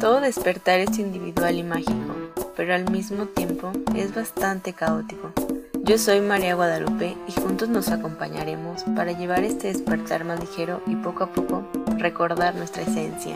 [0.00, 1.92] Todo despertar es individual y mágico,
[2.56, 5.32] pero al mismo tiempo es bastante caótico.
[5.82, 10.94] Yo soy María Guadalupe y juntos nos acompañaremos para llevar este despertar más ligero y
[10.96, 11.68] poco a poco
[11.98, 13.34] recordar nuestra esencia.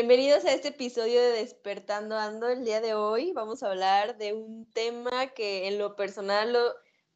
[0.00, 2.48] Bienvenidos a este episodio de Despertando Ando.
[2.48, 6.60] El día de hoy vamos a hablar de un tema que en lo personal lo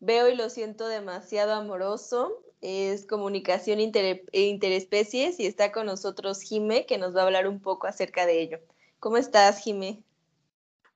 [0.01, 2.43] veo y lo siento demasiado amoroso.
[2.61, 7.87] Es comunicación interespecies y está con nosotros Jime, que nos va a hablar un poco
[7.87, 8.59] acerca de ello.
[8.99, 10.03] ¿Cómo estás, Jime?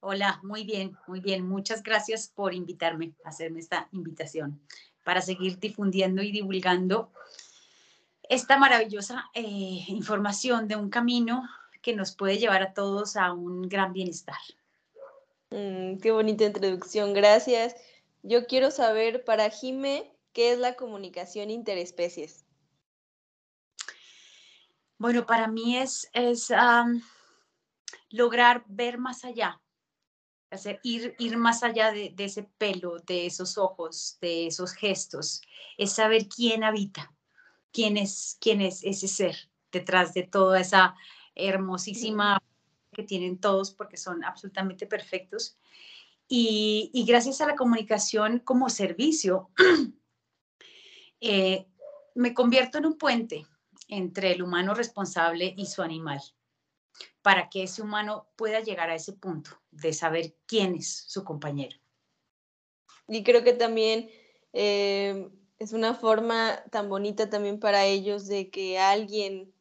[0.01, 1.49] Hola, muy bien, muy bien.
[1.49, 4.61] Muchas gracias por invitarme, a hacerme esta invitación
[5.05, 7.13] para seguir difundiendo y divulgando
[8.29, 11.49] esta maravillosa eh, información de un camino
[11.87, 14.41] que nos puede llevar a todos a un gran bienestar.
[15.51, 17.77] Mm, qué bonita introducción, gracias.
[18.25, 22.45] Yo quiero saber para Jime, ¿qué es la comunicación interespecies?
[24.99, 26.53] Bueno, para mí es, es
[28.11, 29.63] lograr ver más allá,
[30.51, 35.41] hacer, ir, ir más allá de, de, ese pelo, de esos ojos, de esos gestos,
[35.79, 37.15] es saber quién habita,
[37.73, 39.37] quién es, quién es ese ser
[39.71, 40.97] detrás de toda esa
[41.37, 42.43] hermosísima
[42.93, 45.57] que tienen todos porque son absolutamente perfectos.
[46.29, 49.51] Y, gracias a la comunicación como servicio,
[51.21, 51.69] eh,
[52.15, 53.47] me convierto en un puente
[53.89, 56.21] entre el humano responsable y su animal,
[57.23, 61.77] para que ese humano pueda llegar a ese punto de saber quién es su compañero.
[63.07, 64.11] Y creo que también
[64.53, 65.29] eh,
[65.59, 69.55] es una forma tan bonita también para ellos de que alguien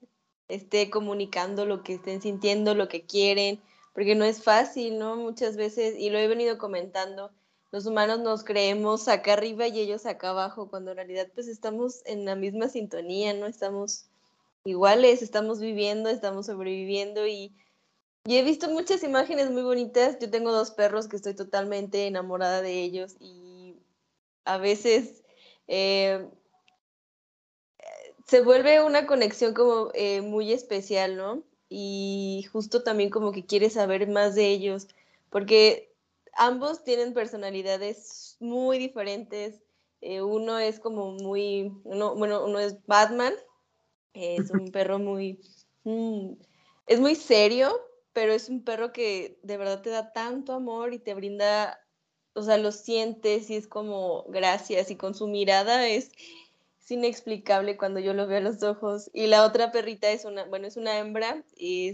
[0.48, 3.62] esté comunicando lo que estén sintiendo, lo que quieren,
[3.94, 5.16] porque no es fácil, ¿no?
[5.16, 7.32] Muchas veces, y lo he venido comentando,
[7.72, 12.02] los humanos nos creemos acá arriba y ellos acá abajo, cuando en realidad pues estamos
[12.06, 13.48] en la misma sintonía, ¿no?
[13.48, 14.06] Estamos
[14.64, 17.54] iguales, estamos viviendo, estamos sobreviviendo y,
[18.26, 20.18] y he visto muchas imágenes muy bonitas.
[20.20, 23.76] Yo tengo dos perros que estoy totalmente enamorada de ellos y
[24.46, 25.24] a veces...
[25.68, 26.28] Eh,
[28.26, 31.44] se vuelve una conexión como eh, muy especial, ¿no?
[31.70, 34.88] Y justo también como que quieres saber más de ellos,
[35.30, 35.94] porque
[36.34, 39.62] ambos tienen personalidades muy diferentes.
[40.02, 43.34] Eh, uno es como muy, uno, bueno, uno es Batman,
[44.14, 45.40] es un perro muy,
[45.84, 46.34] mm,
[46.88, 47.80] es muy serio,
[48.14, 51.80] pero es un perro que de verdad te da tanto amor y te brinda,
[52.34, 56.12] o sea, lo sientes y es como gracias y con su mirada es,
[56.86, 59.10] es inexplicable cuando yo lo veo a los ojos.
[59.12, 61.94] Y la otra perrita es una, bueno, es una hembra, y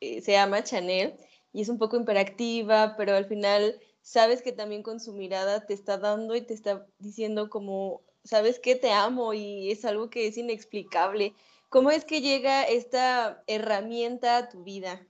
[0.00, 1.14] eh, se llama Chanel
[1.52, 5.74] y es un poco imperactiva, pero al final sabes que también con su mirada te
[5.74, 10.26] está dando y te está diciendo como, sabes que te amo y es algo que
[10.26, 11.34] es inexplicable.
[11.68, 15.06] ¿Cómo es que llega esta herramienta a tu vida?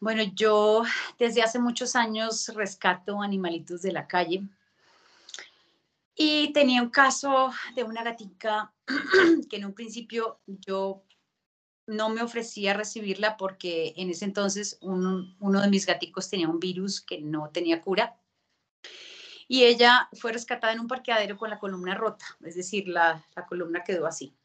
[0.00, 0.82] Bueno, yo
[1.18, 4.48] desde hace muchos años rescato animalitos de la calle
[6.20, 8.74] y tenía un caso de una gatica
[9.48, 11.04] que en un principio yo
[11.86, 17.00] no me ofrecía recibirla porque en ese entonces uno de mis gaticos tenía un virus
[17.00, 18.20] que no tenía cura.
[19.46, 23.46] Y ella fue rescatada en un parqueadero con la columna rota, es decir, la, la
[23.46, 24.36] columna quedó así.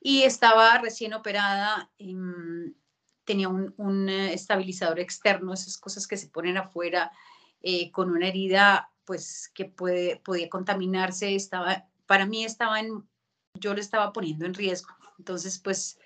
[0.00, 2.74] Y estaba recién operada, em,
[3.24, 7.12] tenía un, un, estabilizador externo, esas cosas que se ponen afuera,
[7.60, 13.08] eh, con una herida pues que puede, podía contaminarse, estaba, para mí estaba en,
[13.54, 14.94] yo lo estaba poniendo en riesgo.
[15.18, 15.98] Entonces, pues,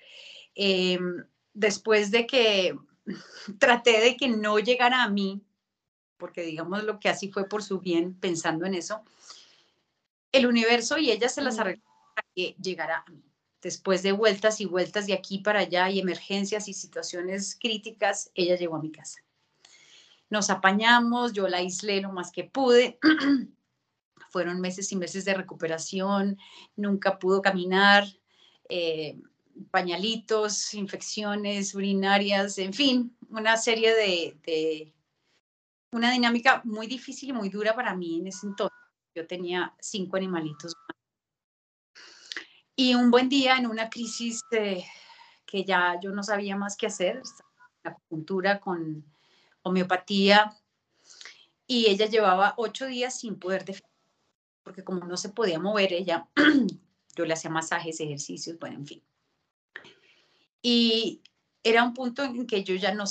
[0.55, 2.77] em, después de que
[3.59, 5.41] traté de que no llegara a mí,
[6.17, 9.03] porque digamos lo que así fue por su bien, pensando en eso,
[10.31, 11.83] el universo y ella se las arregló
[12.15, 13.23] para que llegara a mí.
[13.61, 18.55] Después de vueltas y vueltas de aquí para allá y emergencias y situaciones críticas, ella
[18.55, 19.21] llegó a mi casa
[20.31, 22.97] nos apañamos, yo la aislé lo más que pude.
[24.31, 26.39] Fueron meses y meses de recuperación,
[26.77, 28.05] nunca pudo caminar,
[28.69, 29.19] eh,
[29.71, 34.93] pañalitos, infecciones urinarias, en fin, una serie de, de,
[35.91, 38.77] una dinámica muy difícil y muy dura para mí en ese entonces.
[39.13, 40.73] Yo tenía cinco animalitos.
[42.73, 47.21] Y un buen día en una crisis que ya yo no sabía más qué hacer,
[47.83, 49.03] la acupuntura con
[49.63, 50.55] homeopatía,
[51.67, 53.63] y ella llevaba ocho días sin poder
[54.63, 56.27] porque como no se podía mover, ella
[57.15, 59.03] yo le hacía masajes, ejercicios, bueno, en fin.
[60.61, 61.21] Y
[61.63, 63.05] era un punto en que yo ya no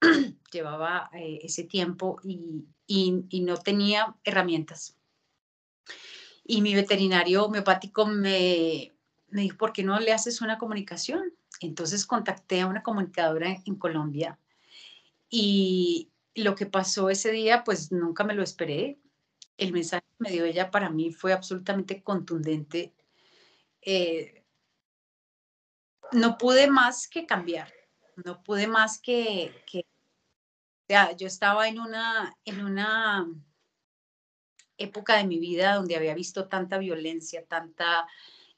[0.52, 4.96] llevaba eh, ese tiempo y, y, no tenía herramientas.
[6.44, 8.92] Y mi veterinario homeopático me,
[9.28, 11.32] me dijo, ¿por qué no le haces una comunicación?
[11.60, 14.38] Entonces contacté a una comunicadora en Colombia
[15.28, 18.98] y lo que pasó ese día, pues nunca me lo esperé.
[19.56, 22.94] El mensaje que me dio ella para mí fue absolutamente contundente.
[23.82, 24.44] Eh,
[26.12, 27.72] no pude más que cambiar,
[28.24, 29.86] no pude más que, que
[31.16, 33.26] yo estaba en una, en una
[34.76, 38.06] época de mi vida donde había visto tanta violencia, tanta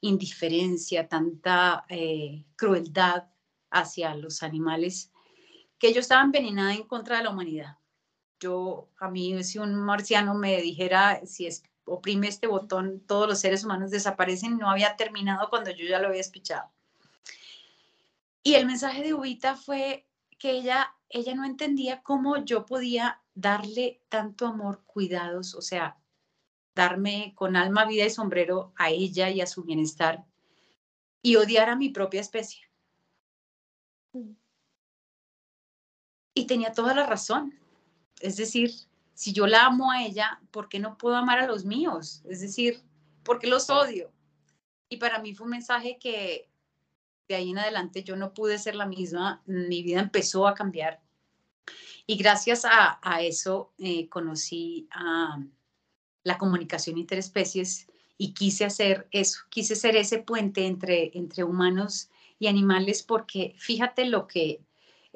[0.01, 3.27] indiferencia, tanta eh, crueldad
[3.71, 5.11] hacia los animales,
[5.79, 7.77] que yo estaba envenenada en contra de la humanidad.
[8.39, 13.39] Yo, a mí, si un marciano me dijera, si es, oprime este botón, todos los
[13.39, 16.69] seres humanos desaparecen, no había terminado cuando yo ya lo había espichado.
[18.43, 20.07] Y el mensaje de Ubita fue
[20.37, 25.97] que ella, ella no entendía cómo yo podía darle tanto amor, cuidados, o sea,
[26.75, 30.25] darme con alma, vida y sombrero a ella y a su bienestar
[31.21, 32.69] y odiar a mi propia especie.
[34.13, 34.31] Mm.
[36.37, 37.57] Y tenía toda la razón.
[38.19, 38.71] Es decir,
[39.15, 42.21] si yo la amo a ella, ¿por qué no puedo amar a los míos?
[42.29, 42.79] Es decir,
[43.23, 44.11] ¿por qué los odio?
[44.87, 46.47] Y para mí fue un mensaje que
[47.27, 51.01] de ahí en adelante yo no pude ser la misma, mi vida empezó a cambiar.
[52.05, 55.39] Y gracias a, eso eh, conocí a,
[56.23, 62.45] la comunicación interespecies y quise hacer eso, quise ser ese puente entre, entre humanos y
[62.45, 64.61] animales porque fíjate lo que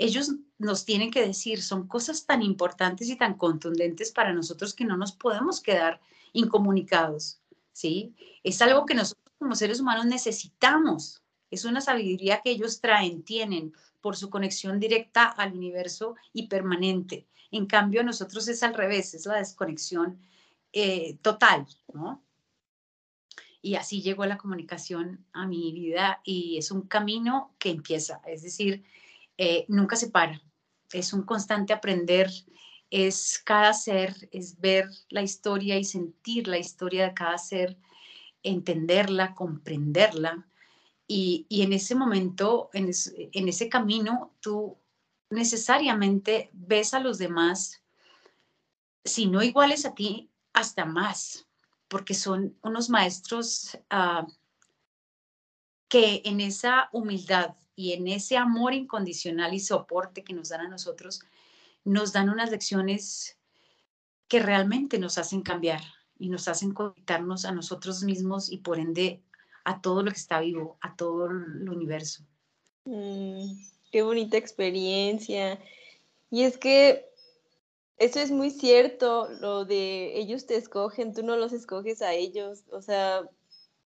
[0.03, 4.83] ellos nos tienen que decir, son cosas tan importantes y tan contundentes para nosotros que
[4.83, 6.01] no nos podemos quedar
[6.33, 7.39] incomunicados,
[7.71, 8.15] ¿sí?
[8.43, 11.21] Es algo que nosotros como seres humanos necesitamos,
[11.51, 17.27] es una sabiduría que ellos traen, tienen por su conexión directa al universo y permanente.
[17.51, 20.19] En cambio, nosotros es al revés, es la desconexión
[20.73, 22.23] eh, total, ¿no?
[23.61, 28.41] Y así llegó la comunicación a mi vida y es un camino que empieza, es
[28.41, 28.83] decir,
[29.43, 30.39] eh, nunca se para,
[30.93, 32.29] es un constante aprender,
[32.91, 37.75] es cada ser, es ver la historia y sentir la historia de cada ser,
[38.43, 40.47] entenderla, comprenderla.
[41.07, 44.77] Y, en ese momento, en, en ese camino, tú
[45.31, 47.81] necesariamente ves a los demás,
[49.03, 51.47] si no iguales a ti, hasta más,
[51.87, 54.27] porque son unos maestros ah,
[55.87, 60.67] que en esa humildad y en ese amor incondicional y soporte que nos dan a
[60.67, 61.21] nosotros,
[61.83, 63.37] nos dan unas lecciones
[64.27, 65.81] que realmente nos hacen cambiar
[66.17, 69.21] y nos hacen conectarnos a nosotros mismos y por ende
[69.63, 72.23] a todo lo que está vivo, a todo el universo.
[72.85, 73.53] Mm,
[73.91, 75.59] qué bonita experiencia.
[76.29, 77.09] Y es que
[77.97, 82.63] eso es muy cierto, lo de ellos te escogen, tú no los escoges a ellos.
[82.71, 83.29] O sea,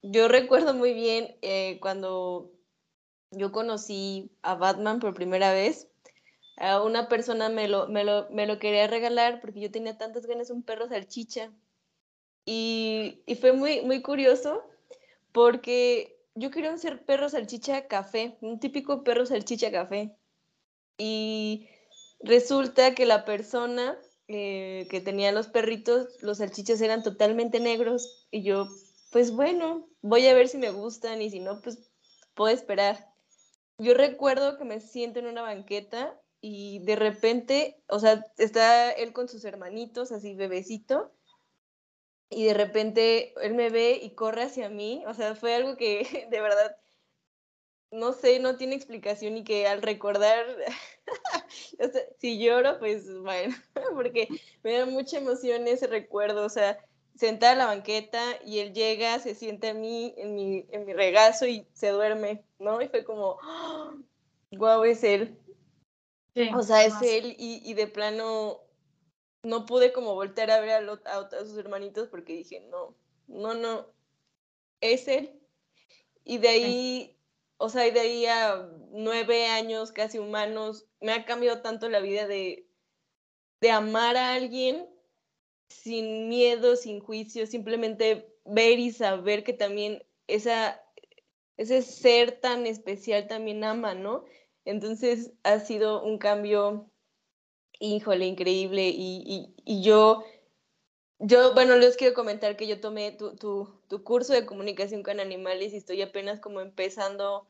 [0.02, 2.52] yo recuerdo muy bien eh, cuando
[3.36, 5.88] yo conocí a Batman por primera vez,
[6.84, 10.48] una persona me lo, me lo, me lo quería regalar porque yo tenía tantas ganas
[10.48, 11.52] de un perro salchicha.
[12.44, 14.62] Y, y, fue muy, muy curioso
[15.32, 20.16] porque yo quería un ser perro salchicha café, un típico perro salchicha café.
[20.96, 21.68] Y
[22.20, 28.42] Resulta que la persona eh, que tenía los perritos, los salchichas eran totalmente negros y
[28.42, 28.68] yo,
[29.12, 31.90] pues bueno, voy a ver si me gustan y si no, pues
[32.34, 33.12] puedo esperar.
[33.78, 39.12] Yo recuerdo que me siento en una banqueta y de repente, o sea, está él
[39.12, 41.12] con sus hermanitos, así bebecito,
[42.30, 46.26] y de repente él me ve y corre hacia mí, o sea, fue algo que
[46.30, 46.76] de verdad
[47.90, 50.44] no sé, no tiene explicación y que al recordar,
[52.18, 53.54] si lloro, pues bueno,
[53.94, 54.28] porque
[54.62, 56.78] me da mucha emoción ese recuerdo, o sea,
[57.16, 60.92] sentada en la banqueta y él llega, se siente a mí en mi, en mi
[60.92, 62.80] regazo y se duerme, ¿no?
[62.80, 63.38] Y fue como,
[64.52, 65.38] guau, es él.
[66.54, 68.60] o sea, es él y, y, de plano
[69.42, 72.94] no pude como voltear a ver a, a, sus hermanitos porque dije, no,
[73.26, 73.86] no, no,
[74.80, 75.40] es él.
[76.24, 77.16] Y de ahí
[77.58, 82.00] o sea, y de ahí a nueve años casi humanos, me ha cambiado tanto la
[82.00, 82.68] vida de,
[83.60, 84.86] de amar a alguien
[85.68, 90.80] sin miedo, sin juicio, simplemente ver y saber que también esa,
[91.56, 94.24] ese ser tan especial también ama, ¿no?
[94.64, 96.90] Entonces ha sido un cambio,
[97.80, 100.24] híjole, increíble y, y, yo
[101.18, 105.72] Yo, bueno, les quiero comentar que yo tomé tu, tu, curso de comunicación con animales
[105.72, 107.48] y estoy apenas como empezando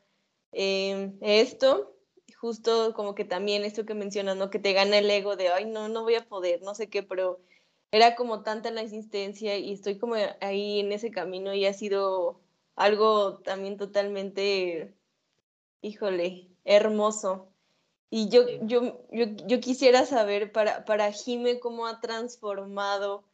[0.51, 1.95] em, esto,
[2.39, 4.49] justo como que también esto que mencionas, ¿no?
[4.49, 7.03] Que te gana el ego de, ay, no, no voy a poder, no sé qué,
[7.03, 7.39] pero
[7.91, 12.39] era como tanta la insistencia y estoy como ahí en ese camino y ha sido
[12.75, 14.93] algo también totalmente,
[15.81, 17.49] híjole, hermoso.
[18.09, 23.25] Y yo, yo, yo, quisiera saber para, para Jime cómo ha transformado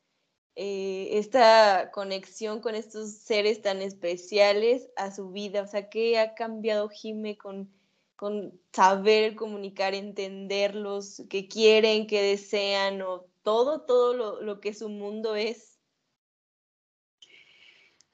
[0.55, 5.61] eh, esta conexión con estos seres tan especiales a su vida?
[5.63, 7.69] O sea, ¿qué ha cambiado Jime con,
[8.15, 14.89] con saber comunicar, entenderlos, qué quieren, qué desean o todo, todo lo, lo que su
[14.89, 15.79] mundo es?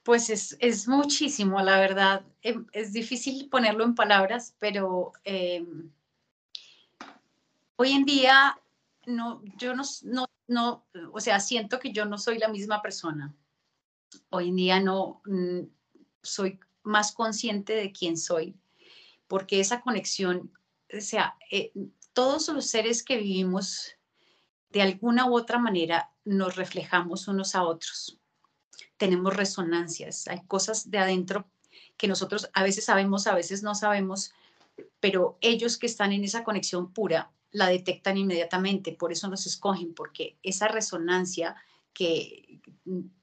[0.02, 2.24] Pues es, es, muchísimo, la verdad.
[2.42, 5.90] Em, es difícil ponerlo en palabras, pero em,
[7.76, 8.58] hoy en día
[9.06, 13.34] no, yo no, no, no, o sea, siento que yo no soy la misma persona.
[14.30, 15.22] Hoy en día no
[16.22, 18.56] soy más consciente de quién soy,
[19.28, 20.52] porque esa conexión,
[20.92, 21.72] o sea, eh,
[22.12, 23.96] todos los seres que vivimos,
[24.70, 28.18] de alguna u otra manera, nos reflejamos unos a otros.
[28.96, 31.46] Tenemos resonancias, hay cosas de adentro
[31.96, 34.32] que nosotros a veces sabemos, a veces no sabemos,
[35.00, 39.92] pero ellos que están en esa conexión pura la detectan inmediatamente, por eso nos escogen,
[39.94, 41.56] porque esa resonancia
[41.92, 42.60] que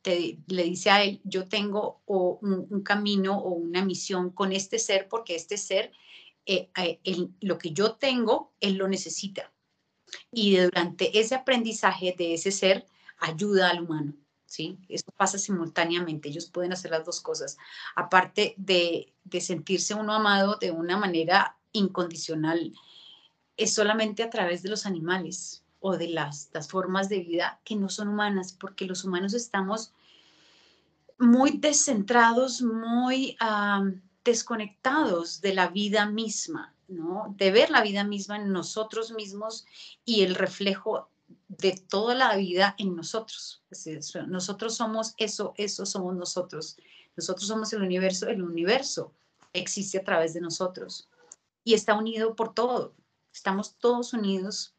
[0.01, 5.08] te, le dice a él, yo tengo un, camino o una misión con este ser,
[5.08, 5.92] porque este ser,
[6.46, 6.70] eh,
[7.39, 9.51] lo que yo tengo, él lo necesita.
[10.32, 12.86] Y durante ese aprendizaje de ese ser,
[13.20, 14.14] ayuda al humano.
[14.46, 14.78] ¿sí?
[14.88, 17.58] Eso pasa simultáneamente, ellos pueden hacer las dos cosas.
[17.96, 22.74] Aparte de, de sentirse uno amado de una manera incondicional,
[23.58, 27.90] es solamente a través de los animales o de las, formas de vida que no
[27.90, 29.94] son humanas, porque los humanos estamos
[31.18, 33.36] muy descentrados, muy
[34.24, 37.34] desconectados de la vida misma, ¿no?
[37.38, 39.65] De ver la vida misma en nosotros mismos
[40.06, 41.10] y el reflejo
[41.48, 43.63] de toda la vida en nosotros.
[44.27, 46.77] nosotros somos eso, eso somos nosotros.
[47.15, 49.13] Nosotros somos el universo, el universo
[49.53, 51.10] existe a través de nosotros
[51.63, 52.94] y está unido por todo
[53.38, 54.74] estamos todos unidos.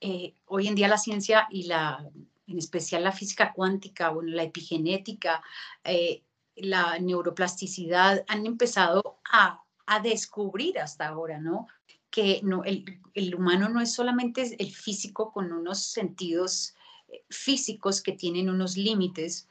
[0.00, 2.08] Eh, hoy en día la ciencia y la,
[2.46, 5.42] en especial la física cuántica, bueno, la epigenética,
[5.84, 6.22] eh,
[6.54, 11.66] la neuroplasticidad han empezado a, a, descubrir hasta ahora, ¿no?
[12.10, 16.74] Que no, el, humano no es solamente el físico con unos sentidos
[17.08, 19.48] eh, físicos que tienen unos límites,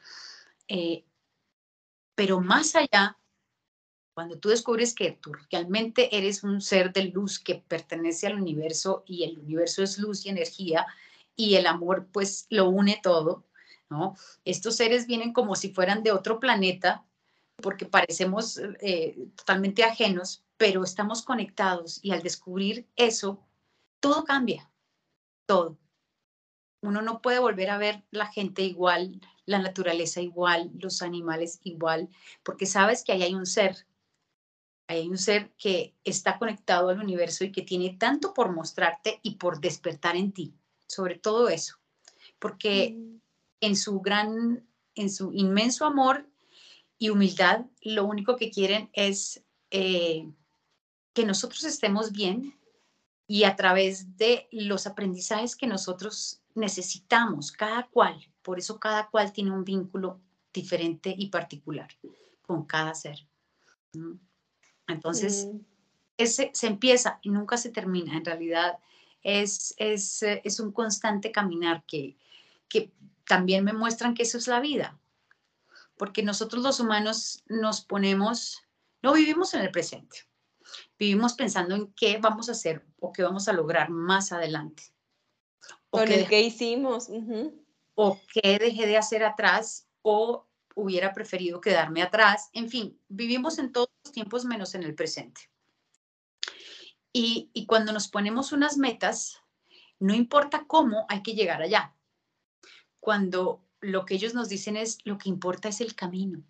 [2.15, 3.17] pero más allá
[4.19, 9.01] cuando tú descubres que tú realmente eres un ser de luz que pertenece al universo
[9.08, 10.86] y el universo es luz y energía
[11.38, 13.46] y el amor pues lo une todo,
[13.89, 14.17] ¿no?
[14.43, 17.05] Estos seres vienen como si fueran de otro planeta
[17.60, 23.39] porque parecemos eh, totalmente ajenos, pero estamos conectados y al descubrir eso,
[24.00, 24.70] todo cambia,
[25.46, 25.78] todo.
[26.82, 32.10] Uno no puede volver a ver la gente igual, la naturaleza igual, los animales igual,
[32.44, 33.86] porque sabes que ahí hay un ser
[34.89, 39.36] hay un ser que está conectado al universo y que tiene tanto por mostrarte y
[39.36, 40.56] por despertar en ti,
[40.88, 41.75] sobre todo eso,
[42.39, 43.22] porque mm.
[43.62, 46.28] en su gran, en su inmenso amor
[47.00, 50.29] y humildad, lo único que quieren es eh,
[51.13, 52.60] que nosotros estemos bien
[53.25, 59.32] y a través de los aprendizajes que nosotros necesitamos, cada cual, por eso cada cual
[59.32, 60.20] tiene un vínculo
[60.53, 61.89] diferente y particular
[62.41, 63.25] con cada ser.
[64.88, 65.60] Entonces, mm.
[66.18, 68.18] ese, se empieza y nunca se termina.
[68.18, 68.79] En realidad
[69.24, 72.18] es, es, eh, es un constante caminar que,
[72.68, 72.91] que
[73.25, 74.99] también me muestran que eso es la vida.
[76.00, 78.63] Porque nosotros los humanos nos ponemos,
[79.01, 80.20] no vivimos en el presente,
[80.98, 84.84] vivimos pensando en qué vamos a hacer o qué vamos a lograr más adelante.
[85.89, 87.10] O Con el que hicimos.
[87.96, 92.50] O qué dejé de hacer atrás o hubiera preferido quedarme atrás.
[92.53, 95.51] En fin, vivimos en todos los tiempos menos en el presente.
[97.12, 99.41] Y, y cuando nos ponemos unas metas,
[100.00, 101.94] no importa cómo, hay que llegar allá.
[103.01, 106.44] Cuando lo que ellos nos dicen es, lo que importa es el camino.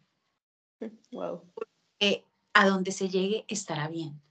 [1.12, 1.44] Wow.
[1.54, 4.22] Porque a donde se llegue estará bien.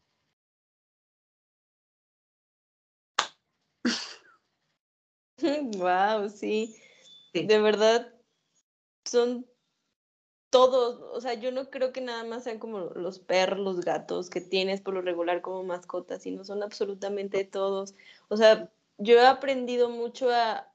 [5.78, 6.74] Wow, sí.
[7.32, 7.46] sí.
[7.46, 8.12] De verdad,
[9.04, 9.46] son
[10.50, 14.30] todos, o sea, yo no creo que nada más sean como los perros, los gatos
[14.30, 17.94] que tienes por lo regular como mascotas, sino son absolutamente todos.
[18.28, 20.72] O sea, yo he aprendido mucho a,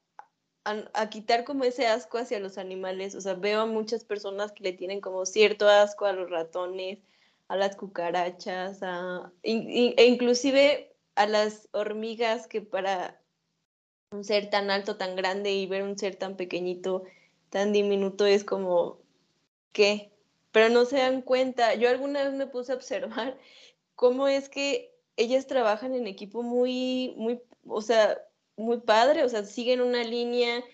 [0.64, 3.14] a, quitar como ese asco hacia los animales.
[3.14, 6.98] O sea, veo a muchas personas que le tienen como cierto asco a los ratones,
[7.48, 13.20] a las cucarachas, a, e inclusive a las hormigas que para
[14.10, 17.04] un ser tan alto, tan grande y ver un ser tan pequeñito,
[17.50, 19.00] tan diminuto es como,
[19.72, 20.12] ¿qué?
[20.52, 21.74] Pero no se dan cuenta.
[21.74, 23.38] Yo alguna vez me puse a observar
[23.94, 28.18] cómo es que ellas trabajan en equipo muy, muy, o sea,
[28.56, 30.64] muy padre, o sea, siguen una línea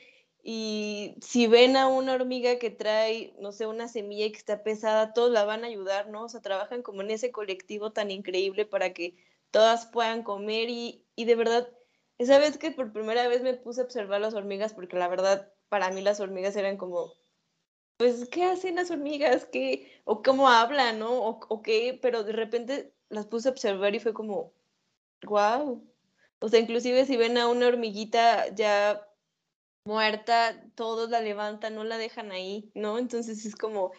[0.42, 4.62] y si ven a una hormiga que trae, no sé, una semilla y que está
[4.62, 6.24] pesada, todos la van a ayudar, ¿no?
[6.24, 9.16] O sea, trabajan como en ese colectivo tan increíble para que
[9.50, 11.68] todas puedan comer y, y de verdad,
[12.18, 15.52] esa vez que por primera vez me puse a observar las hormigas, porque la verdad,
[15.68, 17.14] para mí las hormigas eran como,
[17.96, 19.46] pues, ¿qué hacen las hormigas?
[19.46, 20.02] ¿Qué?
[20.04, 21.12] ¿O cómo hablan, no?
[21.12, 21.98] ¿O, o qué?
[22.00, 24.54] Pero de repente las puse a observar y fue como,
[25.22, 25.89] wow,
[26.40, 29.06] o sea, inclusive si ven a una hormiguita ya
[29.84, 32.98] muerta, todos la levantan, no la dejan ahí, ¿no?
[32.98, 33.92] Entonces es como,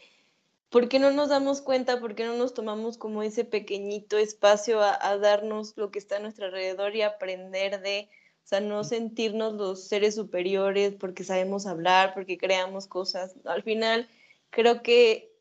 [0.70, 2.00] ¿por qué no nos damos cuenta?
[2.00, 6.20] ¿Por qué no nos tomamos como ese pequeñito espacio a, darnos lo que está a
[6.20, 8.10] nuestro alrededor y aprender de,
[8.44, 13.36] o sea, no sentirnos los seres superiores porque sabemos hablar, porque creamos cosas.
[13.46, 14.10] Al final,
[14.50, 15.32] creo que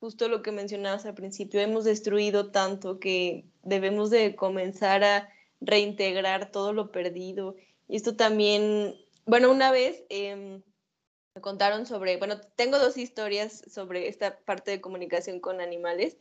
[0.00, 5.28] justo lo que mencionabas al principio, hemos destruido tanto que debemos de comenzar a
[5.60, 7.56] reintegrar todo lo perdido.
[7.88, 8.94] Y esto también,
[9.24, 10.62] bueno, una vez em,
[11.34, 16.16] me contaron sobre, bueno, tengo dos historias sobre esta parte de comunicación con animales.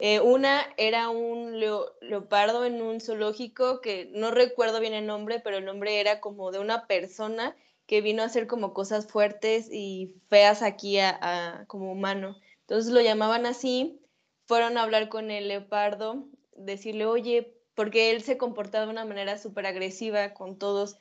[0.00, 5.58] Eh, una era un leopardo en un zoológico que no recuerdo bien el nombre, pero
[5.58, 7.56] el nombre era como de una persona
[7.86, 12.36] que vino a hacer como cosas fuertes y feas aquí a, como humano.
[12.60, 14.00] Entonces lo llamaban así,
[14.46, 19.38] fueron a hablar con el leopardo, decirle, oye, porque él se comportaba de una manera
[19.38, 20.96] súper agresiva con todos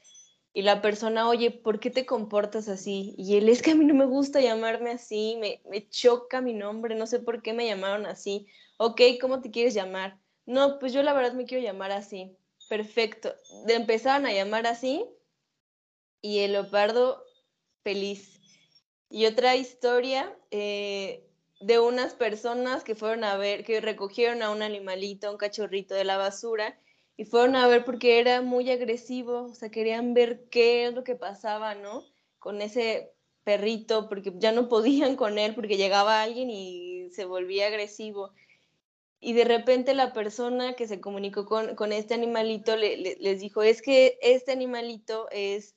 [0.53, 3.15] y la persona, oye, ¿por qué te comportas así?
[3.17, 6.53] Y él es que a mí no me gusta llamarme así, me, me choca mi
[6.53, 8.45] nombre, no sé por qué me llamaron así.
[8.77, 10.19] Ok, ¿cómo te quieres llamar?
[10.45, 12.37] No, pues yo la verdad me quiero llamar así.
[12.69, 13.33] Perfecto.
[13.65, 15.03] De empezaron a llamar así
[16.21, 17.23] y el leopardo
[17.81, 18.39] feliz.
[19.09, 21.26] Y otra historia, eh,
[21.59, 26.03] de unas personas que fueron a ver, que recogieron a un animalito, un cachorrito de
[26.03, 26.79] la basura,
[27.15, 31.03] y fueron a ver porque era muy agresivo, o sea, querían ver qué es lo
[31.03, 32.03] que pasaba, ¿no?
[32.37, 33.11] Con ese
[33.43, 38.33] perrito, porque ya no podían con él, porque llegaba alguien y se volvía agresivo.
[39.19, 44.19] Y de repente la persona que se comunicó con, este animalito les dijo, es que
[44.21, 45.75] este animalito es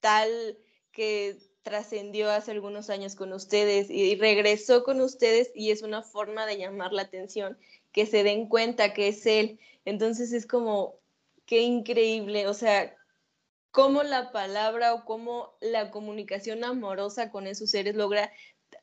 [0.00, 0.58] tal
[0.90, 1.38] que
[1.70, 6.58] trascendió hace algunos años con ustedes y regresó con ustedes y es una forma de
[6.58, 7.56] llamar la atención,
[7.92, 9.60] que se den cuenta que es él.
[9.84, 10.96] Entonces es como,
[11.46, 12.96] qué increíble, o sea,
[13.70, 18.32] cómo la palabra o cómo la comunicación amorosa con esos seres logra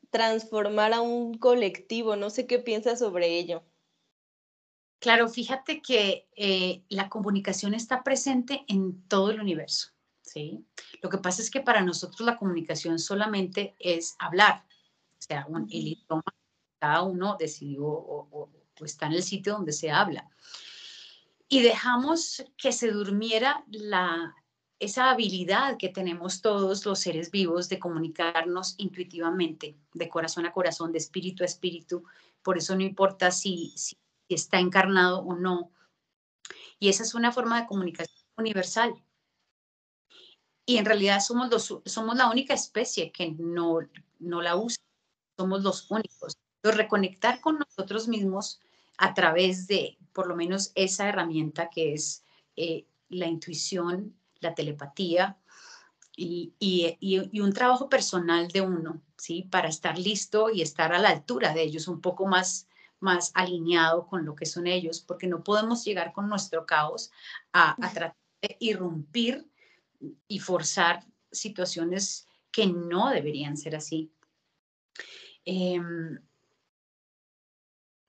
[0.08, 2.16] transformar a un colectivo.
[2.16, 3.64] No sé qué piensas sobre ello.
[4.98, 9.90] Claro, fíjate que eh, la comunicación está presente en todo el universo.
[10.28, 10.64] ¿Sí?
[11.02, 14.64] Lo que pasa es que para nosotros la comunicación solamente es hablar,
[15.18, 16.22] o sea, el idioma,
[16.78, 20.30] cada uno decidió o, está en el sitio donde se habla.
[21.48, 24.36] Y dejamos que se durmiera la,
[24.78, 30.92] esa habilidad que tenemos todos los seres vivos de comunicarnos intuitivamente, de corazón a corazón,
[30.92, 32.04] de espíritu a espíritu.
[32.42, 35.72] Por eso no importa si, si está encarnado o no.
[36.78, 38.94] Y esa es una forma de comunicación universal
[40.68, 43.78] y en realidad somos, los, somos la única especie que no,
[44.18, 44.76] no la usa,
[45.34, 46.36] somos los únicos.
[46.56, 48.60] Entonces, reconectar con nosotros mismos
[48.98, 52.22] a través de, por lo menos, esa herramienta que es
[52.54, 55.38] eh, la intuición, la telepatía
[56.14, 59.48] y, y, y, un trabajo personal de uno, ¿sí?
[59.50, 62.68] Para estar listo y estar a la altura de ellos, un poco más,
[63.00, 67.10] más alineado con lo que son ellos, porque no podemos llegar con nuestro caos
[67.54, 69.48] a, a tratar de irrumpir
[70.26, 74.12] y forzar situaciones que no deberían ser así.
[75.44, 76.18] Em,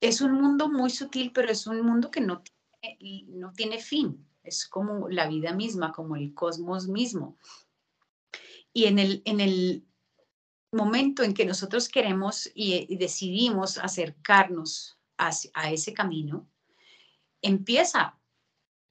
[0.00, 4.26] es un mundo muy sutil, pero es un mundo que no tiene, no tiene fin.
[4.42, 7.36] Es como la vida misma, como el cosmos mismo.
[8.72, 9.86] Y en el, en el
[10.72, 16.48] momento en que nosotros queremos y, decidimos acercarnos a ese camino,
[17.42, 18.18] empieza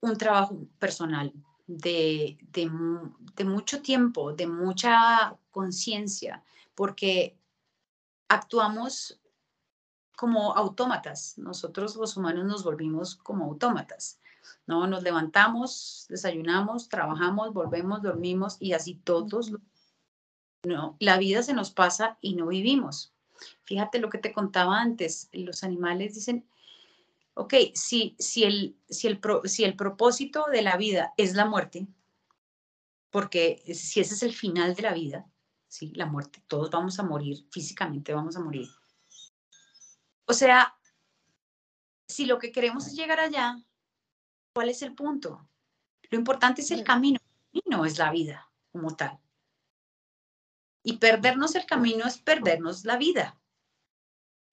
[0.02, 1.34] un trabajo personal,
[1.70, 7.38] de, de, mucho tiempo, de mucha conciencia, porque
[8.28, 9.22] actuamos
[10.18, 11.38] como autómatas.
[11.38, 14.20] Nosotros los humanos nos volvimos como autómatas.
[14.66, 14.88] ¿no?
[14.88, 19.52] Nos levantamos, desayunamos, trabajamos, volvemos, dormimos y así todos
[20.64, 23.14] No, la vida se nos pasa y no vivimos.
[23.64, 26.50] Fíjate lo que te contaba antes, los animales dicen,
[27.40, 31.88] ok, si, si, el, si, el, si el propósito de la vida es la muerte,
[33.12, 35.26] porque si ese es el final de la vida,
[35.70, 35.94] ¿sí?
[35.96, 38.68] la muerte, todos vamos a morir, físicamente vamos a morir.
[40.26, 40.78] O sea,
[42.10, 43.58] si lo que queremos es llegar allá,
[44.54, 45.48] ¿cuál es el punto?
[46.10, 47.20] Lo importante es el camino,
[47.54, 49.18] y no es la vida como tal.
[50.84, 53.39] Y perdernos el camino es perdernos la vida.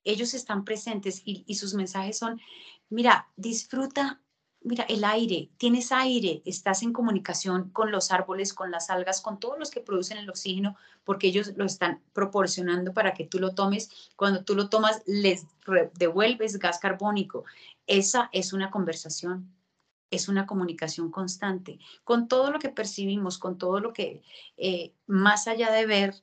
[0.07, 2.41] Ellos están presentes y, sus mensajes son,
[2.89, 4.21] mira, disfruta
[4.63, 9.39] mira, el aire, tienes aire, estás en comunicación con los árboles, con las algas, con
[9.39, 13.55] todos los que producen el oxígeno, porque ellos lo están proporcionando para que tú lo
[13.55, 13.91] tomes.
[14.17, 15.47] Cuando tú lo tomas, les
[15.95, 17.45] devuelves gas carbónico.
[17.87, 19.53] Esa es una conversación,
[20.11, 24.23] es una comunicación constante con todo lo que percibimos, con todo lo que
[24.57, 26.15] eh, más allá de ver,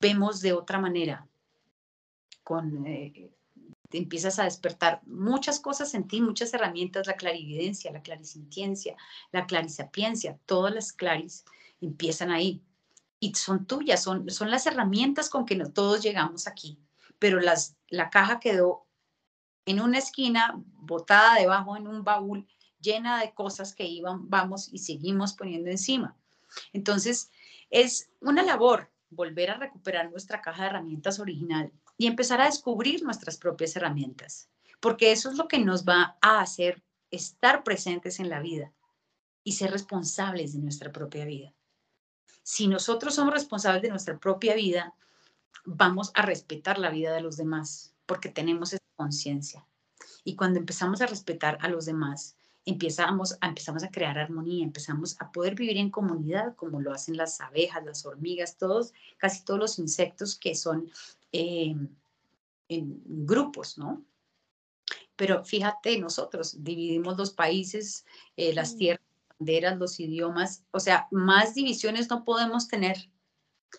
[0.00, 1.26] vemos de otra manera,
[2.86, 3.30] eh,
[3.92, 8.96] empiezas a despertar muchas cosas en ti, muchas herramientas, la clarividencia, la clarisintiencia,
[9.32, 11.44] la clarisapiencia, todas las claris
[11.80, 12.62] empiezan ahí
[13.20, 16.78] y son tuyas, son, son las herramientas con que no, todos llegamos aquí,
[17.18, 18.86] pero las, la caja quedó
[19.64, 22.46] en una esquina, botada debajo en un baúl,
[22.80, 26.16] llena de cosas que iban, vamos y seguimos poniendo encima.
[26.72, 27.30] Entonces,
[27.70, 33.02] es una labor volver a recuperar nuestra caja de herramientas original y empezar a descubrir
[33.02, 34.48] nuestras propias herramientas,
[34.80, 38.72] porque eso es lo que nos va a hacer estar presentes en la vida
[39.42, 41.52] y ser responsables de nuestra propia vida.
[42.42, 44.94] Si nosotros somos responsables de nuestra propia vida,
[45.64, 49.66] vamos a respetar la vida de los demás, porque tenemos esa conciencia.
[50.24, 55.32] Y cuando empezamos a respetar a los demás, empezamos empezamos a crear armonía, empezamos a
[55.32, 59.78] poder vivir en comunidad, como lo hacen las abejas, las hormigas, todos, casi todos los
[59.78, 60.90] insectos que son
[61.32, 61.74] eh,
[62.68, 64.04] en grupos, ¿no?
[65.16, 68.78] Pero fíjate, nosotros dividimos los países, eh, las mm.
[68.78, 73.10] tierras, las banderas, los idiomas, o sea, más divisiones no podemos tener.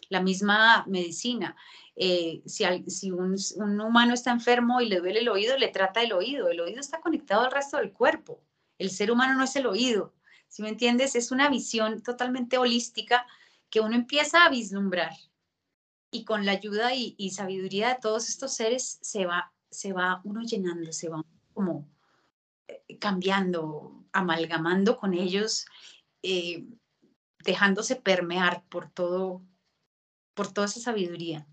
[0.09, 1.55] La misma medicina,
[1.95, 6.03] eh, si, si un, un, humano está enfermo y le duele el oído, le trata
[6.03, 6.49] el oído.
[6.49, 8.43] El oído está conectado al resto del cuerpo.
[8.77, 10.13] El ser humano no es el oído.
[10.47, 13.25] Si me entiendes, es una visión totalmente holística
[13.69, 15.13] que uno empieza a vislumbrar
[16.11, 20.41] y con la ayuda y, sabiduría de todos estos seres se va, se va uno
[20.41, 21.87] llenando, se va como
[22.67, 25.65] eh, cambiando, amalgamando con ellos,
[26.23, 26.65] eh,
[27.43, 29.43] dejándose permear por todo,
[30.33, 31.47] por toda esa sabiduría.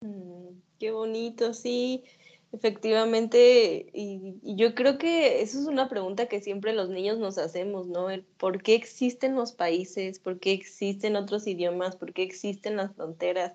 [0.00, 2.04] Mm, qué bonito, sí.
[2.52, 7.86] Efectivamente, y, yo creo que eso es una pregunta que siempre los niños nos hacemos,
[7.88, 8.08] ¿no?
[8.08, 12.94] El por qué existen los países, por qué existen otros idiomas, por qué existen las
[12.94, 13.54] fronteras,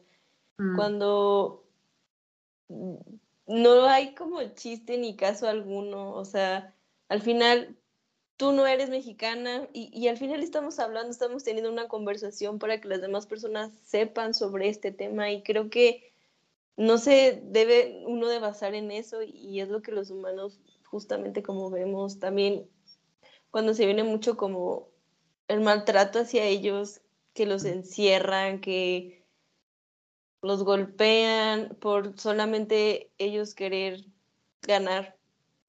[0.58, 0.76] mm.
[0.76, 1.64] cuando
[3.48, 6.76] no hay como chiste ni caso alguno, o sea,
[7.08, 7.78] al final
[8.38, 12.82] tú no eres mexicana y, y al final estamos hablando, estamos teniendo una conversación para
[12.82, 16.11] que las demás personas sepan sobre este tema y creo que
[16.78, 21.44] no se debe uno de basar en eso y es lo que los humanos justamente
[21.44, 22.70] como vemos también
[23.52, 24.90] cuando se viene mucho como
[25.48, 27.02] el maltrato hacia ellos,
[27.34, 29.26] que los encierran, que
[30.42, 34.06] los golpean por solamente ellos querer
[34.62, 35.18] ganar,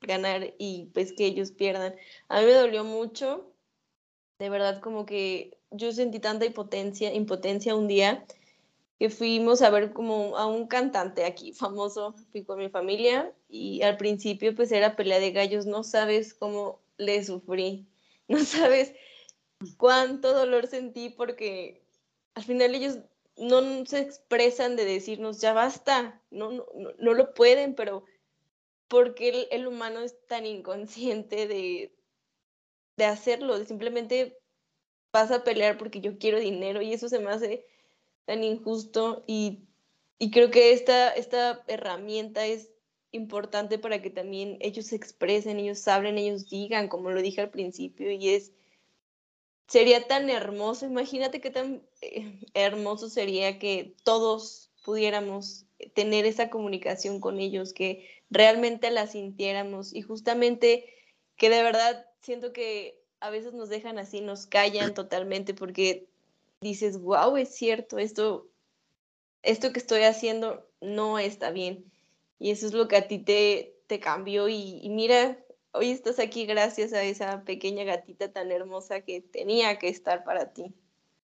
[0.01, 1.95] ganar y pues que ellos pierdan.
[2.29, 3.53] A mí me dolió mucho,
[4.39, 8.25] de verdad como que yo sentí tanta impotencia, impotencia un día
[9.03, 13.83] que fuimos a ver como a un cantante aquí famoso, fui con mi familia y
[13.83, 17.89] al principio pues era pelea de gallos, no sabes cómo le sufrí,
[18.29, 18.95] no sabes
[19.77, 21.85] cuánto dolor sentí porque
[22.35, 23.01] al final ellos
[23.37, 26.65] no se expresan de decirnos ya basta, no, no,
[26.97, 28.05] no lo pueden, pero
[28.87, 31.93] porque el, humano es tan inconsciente de,
[32.97, 34.39] de hacerlo, simplemente
[35.13, 37.67] vas a pelear porque yo quiero dinero y eso se me hace
[38.25, 39.65] tan injusto y,
[40.31, 42.71] creo que esta, esta herramienta es
[43.11, 47.51] importante para que también ellos se expresen, ellos hablen, ellos digan, como lo dije al
[47.51, 48.53] principio, y es,
[49.67, 57.21] sería tan hermoso, imagínate qué tan eh, hermoso sería que todos pudiéramos tener esa comunicación
[57.21, 60.87] con ellos, que realmente la sintiéramos y justamente
[61.37, 66.09] que de verdad siento que a veces nos dejan así, nos callan totalmente porque
[66.63, 68.49] dices, wow, es cierto, esto,
[69.43, 71.85] esto que estoy haciendo no está bien.
[72.39, 74.49] Y eso es lo que a ti te, te cambió.
[74.49, 75.39] Y, mira,
[75.73, 80.53] hoy estás aquí gracias a esa pequeña gatita tan hermosa que tenía que estar para
[80.53, 80.73] ti.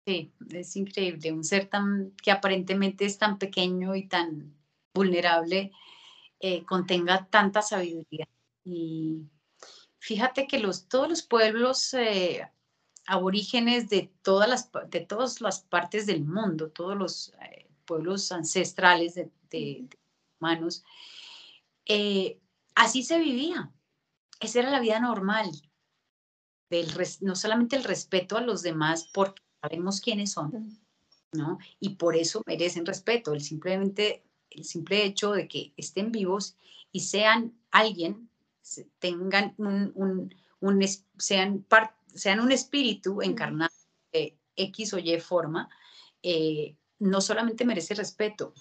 [0.05, 4.53] Sí, es increíble, un ser tan que aparentemente es tan pequeño y tan
[4.93, 5.71] vulnerable,
[6.41, 8.29] eh, contenga tanta sabiduría.
[8.65, 9.23] Y
[9.99, 12.49] fíjate que los, todos los pueblos eh,
[13.07, 19.15] aborígenes de todas, las, de todas las partes del mundo, todos los eh, pueblos ancestrales
[19.15, 19.89] de,
[20.41, 20.85] humanos,
[22.75, 23.71] así se vivía.
[24.41, 25.51] Esa era la vida normal.
[26.71, 26.89] Del,
[27.21, 30.81] no solamente el respeto a los demás porque sabemos quiénes son,
[31.33, 31.59] ¿no?
[31.81, 33.35] Y por eso merecen respeto.
[33.35, 34.25] El simplemente
[34.57, 36.57] el simple hecho de que estén vivos
[36.93, 38.29] y sean alguien,
[38.99, 40.35] tengan un,
[41.19, 41.65] sean,
[42.15, 43.75] sean un espíritu encarnado
[44.13, 45.69] de X o Y forma,
[46.23, 48.55] eh, no solamente merece respeto.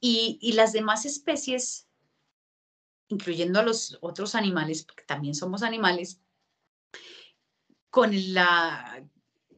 [0.00, 1.88] Y, y, las demás especies,
[3.08, 6.20] incluyendo a los otros animales, porque también somos animales,
[7.90, 9.06] con la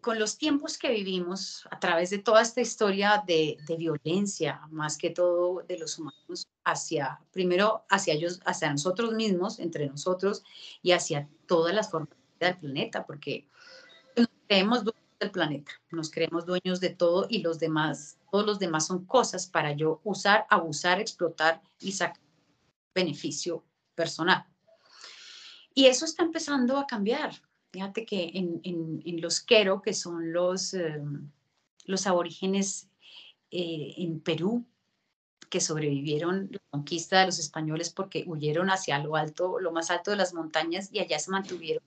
[0.06, 5.10] con los tiempos que vivimos a través de toda esta historia de, violencia, más que
[5.10, 10.44] todo de los humanos, hacia, primero hacia ellos, hacia nosotros mismos, entre nosotros,
[10.80, 13.48] y hacia todas las formas del planeta, porque
[14.16, 18.58] nos creemos dueños del planeta, nos creemos dueños de todo y los demás, todos los
[18.58, 22.20] demás son cosas para yo usar, abusar, explotar y sacar
[22.94, 24.44] beneficio personal.
[25.74, 27.34] Y eso está empezando a cambiar.
[27.70, 31.02] Fíjate que en, los Quero, que son los, eh,
[31.84, 32.88] los aborígenes
[33.50, 34.64] eh, en Perú,
[35.50, 40.10] que sobrevivieron la conquista de los españoles porque huyeron hacia lo alto, lo más alto
[40.10, 41.82] de las montañas y allá se mantuvieron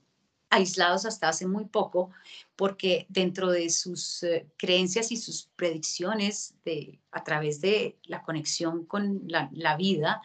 [0.50, 2.10] aislados hasta hace muy poco,
[2.56, 8.84] porque dentro de sus eh, creencias y sus predicciones de, a través de la conexión
[8.84, 10.20] con la, la vida,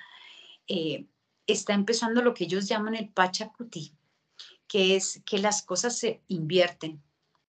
[1.48, 3.94] está empezando lo que ellos llaman el Pachacuti,
[4.68, 7.02] que es que las cosas se invierten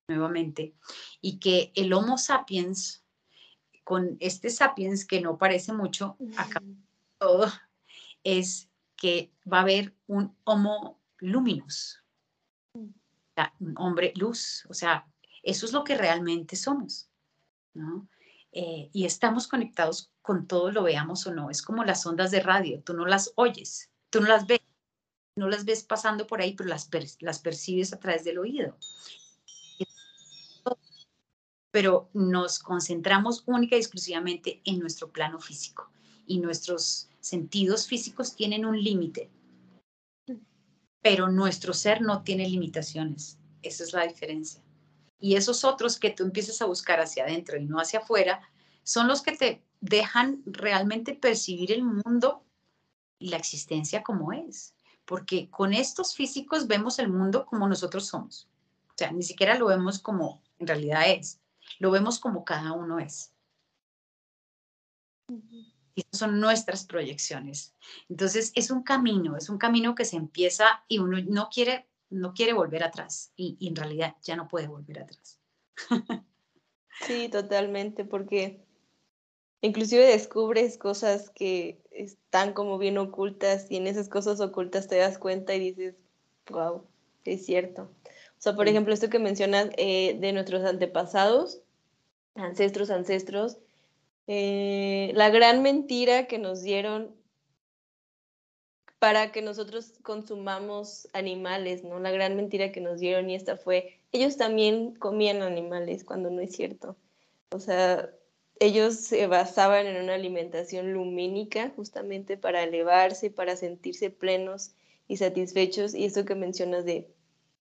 [0.09, 0.75] nuevamente
[1.21, 3.05] y que el Homo sapiens,
[3.85, 6.63] con este sapiens que no parece mucho, acá
[7.19, 7.51] todo,
[8.23, 12.06] es que va a haber un Homo luminous, un
[13.77, 15.07] hombre luz, o sea,
[15.43, 17.09] eso es lo que realmente somos,
[17.75, 18.09] ¿no?
[18.53, 21.51] Eh, y estamos conectados con todo, lo veamos o no.
[21.51, 24.61] Es como las ondas de radio, tú no las oyes, tú no las ves,
[25.37, 26.89] no las ves pasando por ahí, pero las,
[27.21, 28.77] las percibes a través del oído.
[31.71, 35.91] Pero nos concentramos única y exclusivamente en nuestro plano físico
[36.27, 39.31] y nuestros sentidos físicos tienen un límite,
[41.09, 43.39] pero nuestro ser no tiene limitaciones.
[43.63, 44.61] Esa es la diferencia.
[45.21, 48.41] Y esos otros que tú empiezas a buscar hacia adentro y no hacia afuera,
[48.83, 52.43] son los que te dejan realmente percibir el mundo
[53.21, 58.49] y la existencia como es porque con estos físicos vemos el mundo como nosotros somos.
[58.89, 61.41] O sea, ni siquiera lo vemos como en realidad es,
[61.79, 63.33] lo vemos como cada uno es.
[65.97, 67.75] Y son nuestras proyecciones.
[68.09, 72.33] Entonces, es un camino, es un camino que se empieza y uno no quiere, no
[72.33, 75.41] quiere volver atrás y, y en realidad ya no puede volver atrás.
[77.07, 78.67] Sí, totalmente, porque
[79.63, 85.19] Inclusive descubres cosas que están como bien ocultas y en esas cosas ocultas te das
[85.19, 85.97] cuenta y dices,
[86.51, 86.85] wow,
[87.25, 87.91] es cierto.
[88.05, 91.63] O sea, por ejemplo, esto que mencionas eh, de nuestros antepasados,
[92.35, 93.59] ancestros, ancestros,
[94.27, 97.15] eh, la gran mentira que nos dieron
[98.99, 102.01] para que nosotros consumamos animales, ¿no?
[102.01, 106.41] La gran mentira que nos dieron y esta fue, ellos también comían animales cuando no
[106.41, 106.97] es cierto.
[107.51, 108.11] O sea,
[108.59, 114.73] ellos se basaban en una alimentación lumínica justamente para elevarse, para sentirse plenos
[115.09, 115.95] y satisfechos.
[115.95, 117.09] Y eso que mencionas de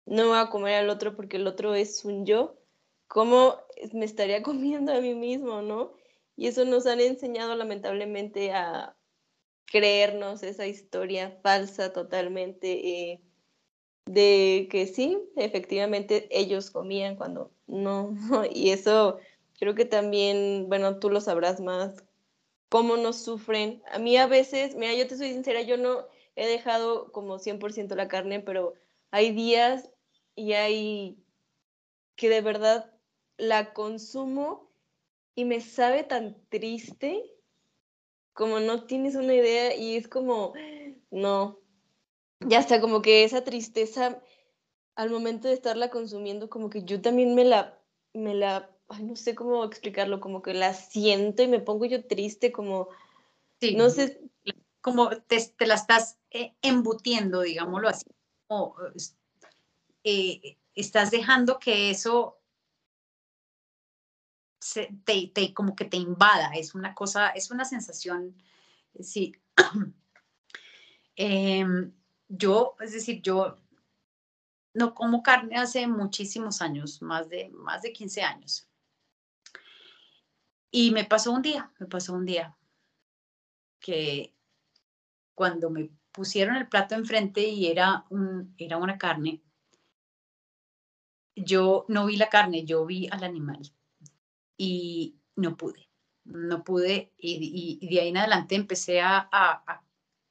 [0.06, 2.56] no voy a comer al otro porque el otro es un yo,
[3.08, 3.56] ¿cómo
[3.93, 5.93] me estaría comiendo a mí mismo, no?
[6.36, 8.95] Y eso nos han enseñado lamentablemente a
[9.65, 13.21] creernos esa historia falsa totalmente eh,
[14.06, 18.13] de que sí, efectivamente ellos comían cuando no,
[18.54, 19.19] y eso
[19.60, 22.04] creo que también, bueno, tú lo sabrás más,
[22.69, 23.82] cómo nos sufren.
[23.91, 27.95] A mí a veces, mira, yo te soy sincera, yo no he dejado como 100%
[27.95, 28.74] la carne, pero
[29.12, 29.89] hay días
[30.36, 31.17] y hay
[32.15, 32.91] que de verdad
[33.38, 34.64] la consumo
[35.36, 37.24] y me sabe tan triste
[38.34, 40.54] como no tienes una idea y es como,
[41.12, 41.60] no,
[42.41, 44.21] ya está como que esa tristeza
[44.95, 47.80] al momento de estarla consumiendo, como que yo también me la,
[48.13, 52.52] me la no sé cómo explicarlo, como que la siento y me pongo yo triste,
[52.52, 52.89] como,
[53.76, 54.21] no sé.
[54.82, 58.06] Como te, la estás eh, embutiendo, digámoslo así,
[58.48, 58.76] como
[60.04, 62.38] eh, estás dejando que eso
[64.73, 68.36] te, como que te invada, es una cosa, es una sensación,
[68.99, 69.36] sí.
[71.17, 71.93] Em,
[72.28, 73.56] yo, es decir, yo
[74.73, 78.67] no como carne hace muchísimos años, más de, más de 15 años.
[80.71, 82.58] Y me pasó un día, me pasó un día
[83.80, 84.36] que
[85.36, 89.41] cuando me pusieron el plato enfrente y era, un, era una carne,
[91.34, 93.71] yo no vi la carne, yo vi al animal
[94.57, 95.89] y no pude,
[96.23, 99.83] no pude y, de ahí en adelante empecé a, a,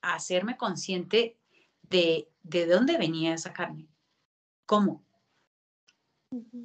[0.03, 1.39] a hacerme consciente
[1.83, 3.89] de, de dónde venía esa carne,
[4.67, 5.05] cómo,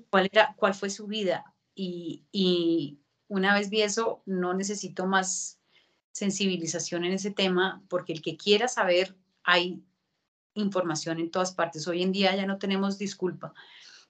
[0.09, 5.59] cuál, era, cuál fue su vida y, y una vez vi eso, no necesito más
[6.11, 9.81] sensibilización en ese tema, porque el que quiera saber, hay
[10.53, 11.87] información en todas partes.
[11.87, 13.53] Hoy en día ya no tenemos disculpa.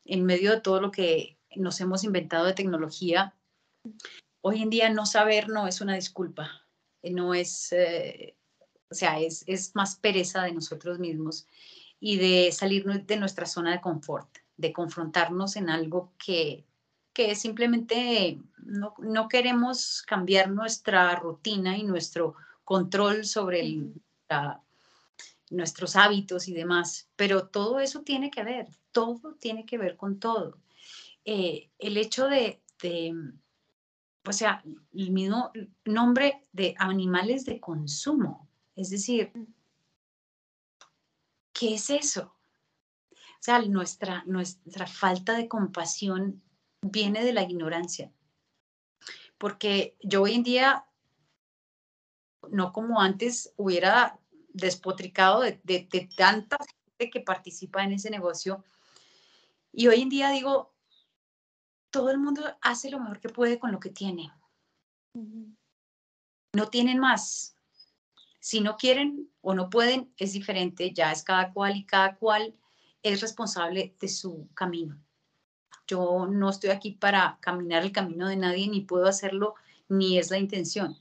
[0.05, 3.35] En medio de todo lo que nos hemos inventado de tecnología,
[4.41, 6.65] hoy en día no saber no es una disculpa,
[7.03, 8.35] no es, eh,
[8.89, 11.47] o sea, es, es más pereza de nosotros mismos
[11.99, 16.65] y de salir de nuestra zona de confort, de confrontarnos en algo que,
[17.13, 23.77] que simplemente no, no, queremos cambiar nuestra rutina y nuestro control sobre
[25.49, 30.19] nuestros hábitos y demás, pero todo eso tiene que ver, todo tiene que ver con
[30.19, 30.57] todo.
[31.25, 33.13] Eh, el hecho de, de,
[34.29, 34.63] o sea,
[34.93, 35.51] el mismo
[35.85, 39.31] nombre de animales de consumo, es decir,
[41.51, 42.35] ¿qué es eso?
[43.11, 46.43] O sea, nuestra, nuestra falta de compasión
[46.79, 48.13] viene de la ignorancia.
[49.39, 50.85] Porque yo hoy en día,
[52.51, 58.63] no como antes, hubiera despotricado de, de, tanta gente que participa en ese negocio.
[59.71, 60.75] Y hoy en día digo,
[61.91, 64.31] todo el mundo hace lo mejor que puede con lo que tiene.
[66.53, 67.55] No tienen más.
[68.39, 72.55] Si no quieren o no pueden, es diferente, ya es cada cual y cada cual
[73.03, 75.01] es responsable de su camino.
[75.87, 79.55] Yo no estoy aquí para caminar el camino de nadie, ni puedo hacerlo,
[79.87, 80.97] ni es la intención.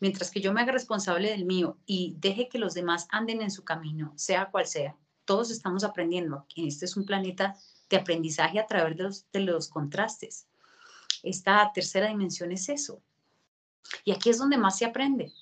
[0.00, 3.50] Mientras que yo me haga responsable del mío y deje que los demás anden en
[3.50, 6.46] su camino, sea cual sea, todos estamos aprendiendo.
[6.54, 7.56] Este es un planeta
[7.88, 10.46] de aprendizaje a través de los, de los contrastes.
[11.22, 13.00] Esta tercera dimensión es eso.
[14.04, 15.32] Y aquí es donde más se aprende.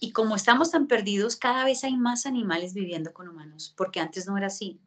[0.00, 4.26] Y como estamos tan perdidos, cada vez hay más animales viviendo con humanos, porque antes
[4.26, 4.78] no era así.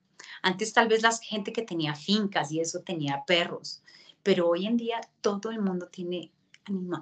[0.41, 3.81] Antes tal vez la gente que tenía fincas y eso tenía perros,
[4.23, 6.31] pero hoy en día todo el mundo tiene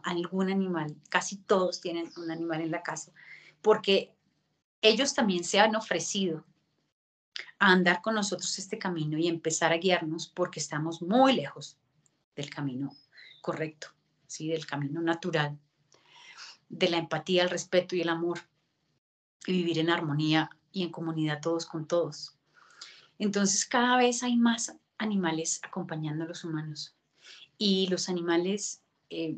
[0.04, 3.12] algún animal, casi todos tienen un animal en la casa,
[3.62, 4.13] porque
[4.82, 6.45] ellos también se han ofrecido
[7.60, 11.78] a andar con nosotros este camino y empezar a guiarnos porque estamos muy lejos
[12.36, 12.96] del camino
[13.41, 13.88] correcto,
[14.28, 14.50] ¿sí?
[14.50, 15.58] del camino natural,
[16.70, 18.39] de la empatía, el respeto y el amor,
[19.46, 22.38] y vivir en armonía y en comunidad todos con todos.
[23.17, 26.96] Entonces cada vez hay más animales acompañando a los humanos
[27.58, 29.38] y los animales eh,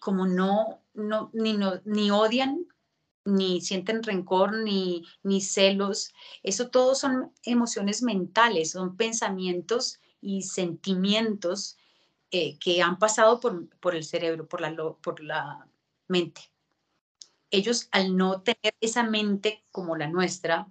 [0.00, 2.66] como no, no, ni, no, ni odian,
[3.24, 11.76] ni sienten rencor, ni, ni celos, eso todo son emociones mentales, son pensamientos y sentimientos
[12.30, 15.66] eh, que han pasado por, por, el cerebro, por la, por la
[16.08, 16.42] mente.
[17.50, 20.68] Ellos al no tener esa mente como la nuestra,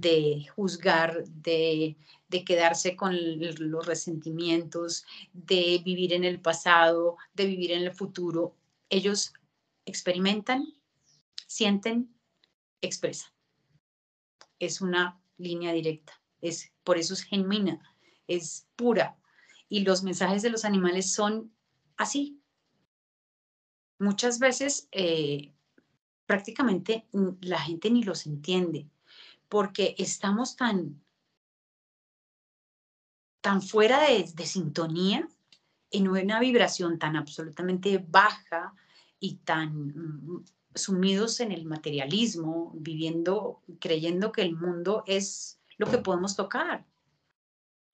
[0.00, 1.96] de juzgar, de,
[2.44, 3.16] quedarse con
[3.70, 8.54] los resentimientos, de vivir en el pasado, de vivir en el futuro.
[8.90, 9.32] Ellos
[9.86, 10.66] experimentan,
[11.46, 12.14] sienten,
[12.80, 13.30] expresan.
[14.58, 17.80] Es una línea directa, es, por eso es genuina,
[18.26, 19.16] es pura.
[19.68, 21.52] Y los mensajes de los animales son
[21.96, 22.40] así.
[23.98, 25.52] Muchas veces eh,
[26.26, 27.06] prácticamente
[27.40, 28.88] la gente ni los entiende
[29.48, 31.00] porque estamos tan,
[33.40, 35.28] tan fuera de, sintonía,
[35.90, 38.74] en una vibración tan absolutamente baja
[39.20, 40.44] y tan mm,
[40.76, 46.86] sumidos en el materialismo, viviendo, creyendo que el mundo es lo que podemos tocar,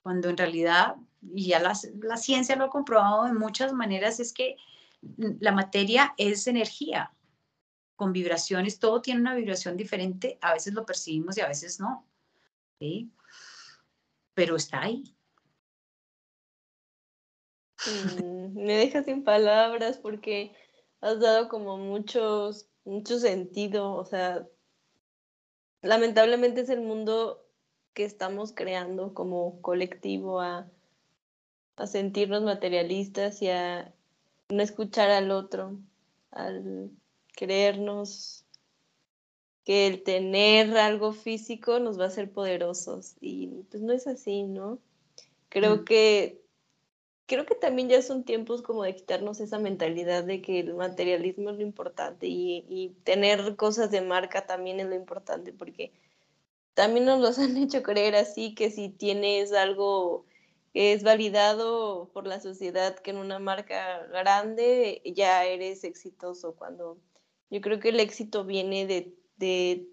[0.03, 0.97] cuando en realidad,
[1.35, 4.57] y ya la, la ciencia lo ha comprobado de muchas maneras, es que
[5.41, 7.12] la materia es energía,
[7.97, 12.07] con vibraciones, todo tiene una vibración diferente, a veces lo percibimos y a veces no,
[12.80, 13.12] ¿sí?
[14.35, 15.05] Pero está ahí.
[17.87, 20.53] Mm, me deja sin palabras porque
[21.01, 24.47] has dado como muchos, mucho sentido, o sea,
[25.83, 27.45] lamentablemente es el mundo
[27.95, 30.66] que estamos creando como colectivo a,
[31.76, 33.93] a sentirnos materialistas y a
[34.49, 35.78] no escuchar al otro,
[36.30, 36.91] al
[37.37, 38.45] creernos
[39.64, 44.43] que el tener algo físico nos va a hacer poderosos y pues no es así,
[44.43, 44.78] ¿no?
[45.49, 45.85] Creo mm.
[45.85, 46.41] que
[47.33, 51.49] creo que también ya son tiempos como de quitarnos esa mentalidad de que el materialismo
[51.49, 55.93] es lo importante y, tener cosas de marca también es lo importante porque
[56.74, 60.26] también nos los han hecho creer así que si tienes algo
[60.74, 66.99] que es validado por la sociedad que en una marca grande ya eres exitoso cuando
[67.49, 69.89] yo creo que el éxito viene de, de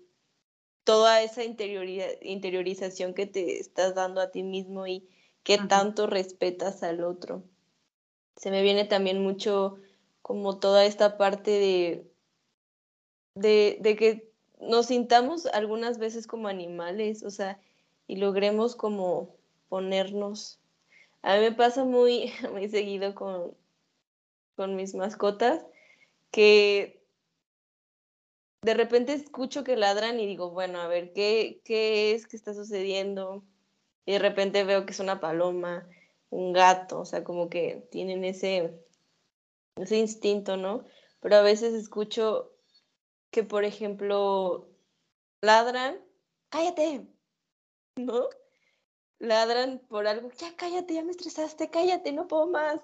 [0.83, 5.07] toda esa interiorización que te estás dando a ti mismo y
[5.49, 7.41] que tanto respetas al otro.
[8.35, 9.77] Se me viene también mucho
[10.21, 12.07] como toda esta parte de,
[13.33, 17.59] de, de que nos sintamos algunas veces como animales, o sea,
[18.05, 19.37] y logremos como
[19.69, 20.59] ponernos.
[21.23, 23.57] A mí me pasa muy, muy seguido con,
[24.55, 25.65] con mis mascotas
[26.29, 27.01] que
[28.61, 32.53] de repente escucho que ladran y digo, bueno, a ver, ¿qué, qué es que está
[32.53, 33.43] sucediendo?
[34.09, 35.87] Y de repente veo que es una paloma,
[36.31, 38.83] un gato, o sea, como que tienen ese,
[39.75, 40.83] ese instinto, ¿no?
[41.19, 42.51] Pero a veces escucho
[43.29, 44.67] que, por ejemplo,
[45.41, 46.03] ladran,
[46.49, 47.05] cállate,
[47.97, 48.29] ¿no?
[49.19, 52.81] Ladran por algo, ya cállate, ya me estresaste, cállate, no puedo más.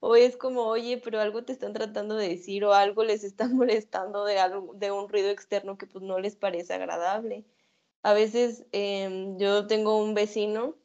[0.00, 3.48] O es como, oye, pero algo te están tratando de decir o algo les está
[3.48, 7.46] molestando de, algo, de un ruido externo que pues no les parece agradable.
[8.02, 10.76] A veces em, yo tengo un vecino,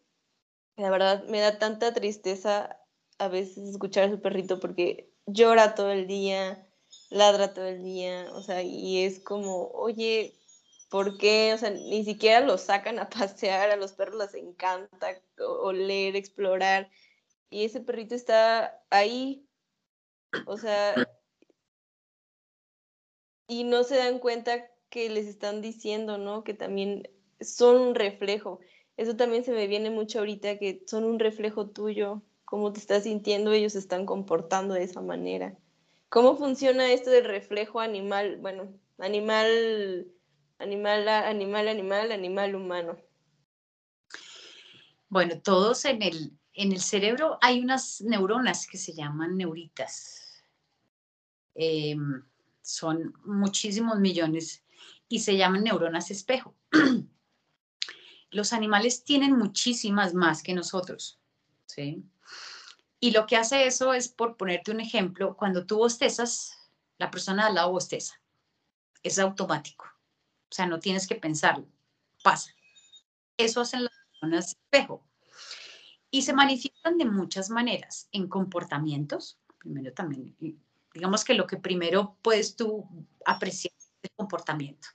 [0.76, 2.80] la verdad me da tanta tristeza
[3.20, 6.68] a veces escuchar a su perrito porque llora todo el día,
[7.10, 10.34] ladra todo el día, o sea, y es como, oye,
[10.90, 11.54] ¿por qué?
[11.54, 16.90] O sea, ni siquiera los sacan a pasear, a los perros les encanta oler, explorar,
[17.50, 19.48] y ese perrito está ahí,
[20.48, 20.96] o sea,
[23.48, 26.44] y no se dan cuenta que les están diciendo, ¿no?
[26.44, 27.10] Que también
[27.42, 28.60] son un reflejo.
[28.96, 33.06] Eso también se me viene mucho ahorita, que son un reflejo tuyo, cómo te estás
[33.06, 35.58] sintiendo, ellos se están comportando de esa manera.
[36.10, 38.38] ¿Cómo funciona esto del reflejo animal?
[38.40, 40.06] Bueno, animal,
[40.60, 42.98] animal, animal, animal, animal humano.
[45.10, 50.46] Bueno, todos en el, en el cerebro hay unas neuronas que se llaman neuritas.
[51.56, 52.24] Em,
[52.62, 54.63] son muchísimos millones
[55.08, 56.56] y se llaman neuronas espejo.
[58.32, 61.20] Los animales tienen muchísimas más que nosotros,
[61.66, 62.04] ¿sí?
[63.00, 66.58] Y lo que hace eso es, por ponerte un ejemplo, cuando tú bostezas,
[66.98, 68.20] la persona al lado bosteza.
[69.04, 69.86] Es automático.
[70.50, 71.68] O sea, no tienes que pensarlo.
[72.24, 72.52] Pasa.
[73.36, 75.06] Eso hacen las personas espejo.
[76.10, 78.08] Y se manifiestan de muchas maneras.
[78.14, 80.36] En comportamientos, primero también,
[80.94, 82.88] digamos que lo que primero puedes tú
[83.26, 83.74] apreciar
[84.16, 84.88] comportamiento.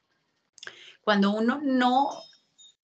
[1.01, 2.11] Cuando uno no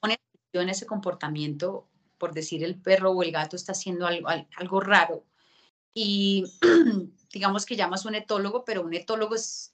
[0.01, 4.28] pone atención en ese comportamiento, por decir el perro o el gato está haciendo algo,
[4.57, 5.24] algo raro.
[5.93, 6.45] Y
[7.32, 9.70] digamos que llamas un etólogo, pero un etólogo es,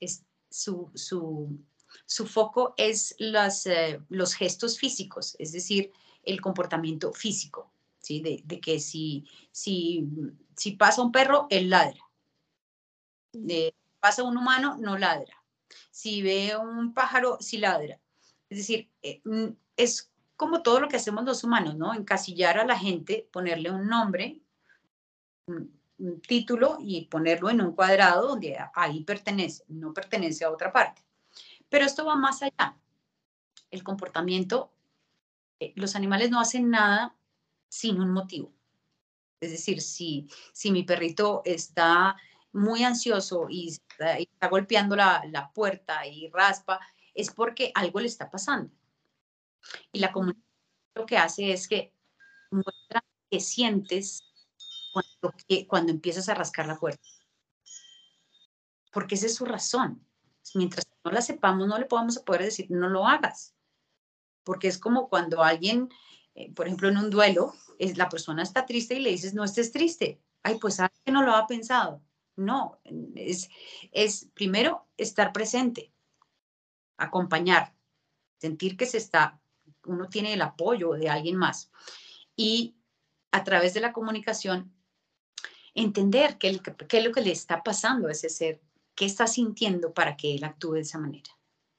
[0.51, 5.93] su, su, foco es las, eh, los gestos físicos, es decir,
[6.23, 8.21] el comportamiento físico, ¿sí?
[8.21, 10.07] de, de, que si, si,
[10.57, 12.01] si pasa un perro, él ladra.
[13.33, 15.40] De, pasa un humano, no ladra.
[15.91, 18.01] Si ve un pájaro, sí ladra.
[18.49, 21.95] Es decir, eh, mm, es como todo lo que hacemos los humanos, ¿no?
[21.95, 24.41] Encasillar a la gente, ponerle un nombre,
[25.47, 25.79] un,
[26.27, 31.03] título y ponerlo en un cuadrado donde ahí pertenece, no pertenece a otra parte.
[31.69, 32.75] Pero esto va más allá.
[33.71, 34.73] El comportamiento,
[35.59, 37.15] eh, los animales no hacen nada
[37.69, 38.51] sin un motivo.
[39.41, 42.17] Es decir, si, si mi perrito está
[42.53, 46.81] muy ansioso y está, golpeando la, la puerta y raspa,
[47.15, 48.71] es porque algo le está pasando
[49.93, 50.51] y la comunicación
[50.95, 51.95] lo que hace es que
[52.51, 54.23] muestra que sientes
[54.93, 55.37] cuando,
[55.69, 57.09] cuando empiezas a rascar la puerta.
[58.93, 60.05] Porque esa es su razón.
[60.55, 63.55] Mientras no la sepamos, no le podemos poder decir, no lo hagas.
[64.43, 65.91] Porque es como cuando alguien,
[66.35, 69.45] eh, por ejemplo, en un duelo, es, la persona está triste y le dices, no
[69.45, 70.21] estés triste.
[70.43, 72.03] Ay, pues alguien no lo ha pensado.
[72.41, 72.81] No,
[73.15, 73.49] es,
[73.93, 75.93] es primero estar presente,
[76.97, 77.75] acompañar,
[78.39, 79.41] sentir que se está
[79.87, 81.71] uno tiene el apoyo de alguien más.
[82.37, 82.77] Y
[83.33, 84.73] a través de la comunicación,
[85.75, 88.61] entender qué, es lo que le está pasando a ese ser,
[88.95, 91.31] qué está sintiendo para que él actúe de esa manera.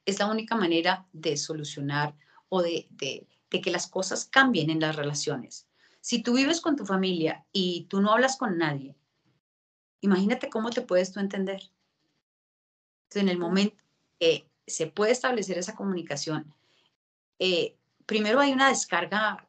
[0.04, 2.16] Es la única manera de solucionar
[2.48, 5.68] o de, de, de que las cosas cambien en las relaciones.
[6.00, 8.96] Si tú vives con tu familia y tú no hablas con nadie,
[10.02, 11.62] imagínate cómo te puedes tú entender.
[13.04, 13.82] Entonces, en el momento
[14.18, 16.54] que se puede establecer esa comunicación,
[17.38, 19.48] eh, primero hay una descarga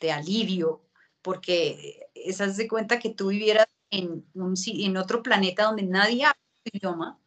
[0.00, 0.82] de alivio,
[1.22, 6.40] porque esas de cuenta que tú vivieras en, un, en otro planeta donde nadie habla
[6.64, 7.18] tu idioma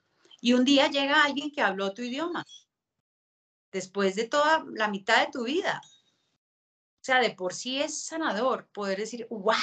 [0.42, 2.46] y un día llega alguien que habló tu idioma,
[3.72, 5.82] después de toda la mitad de tu vida.
[5.84, 9.56] O sea, de por sí es sanador poder decir, wow,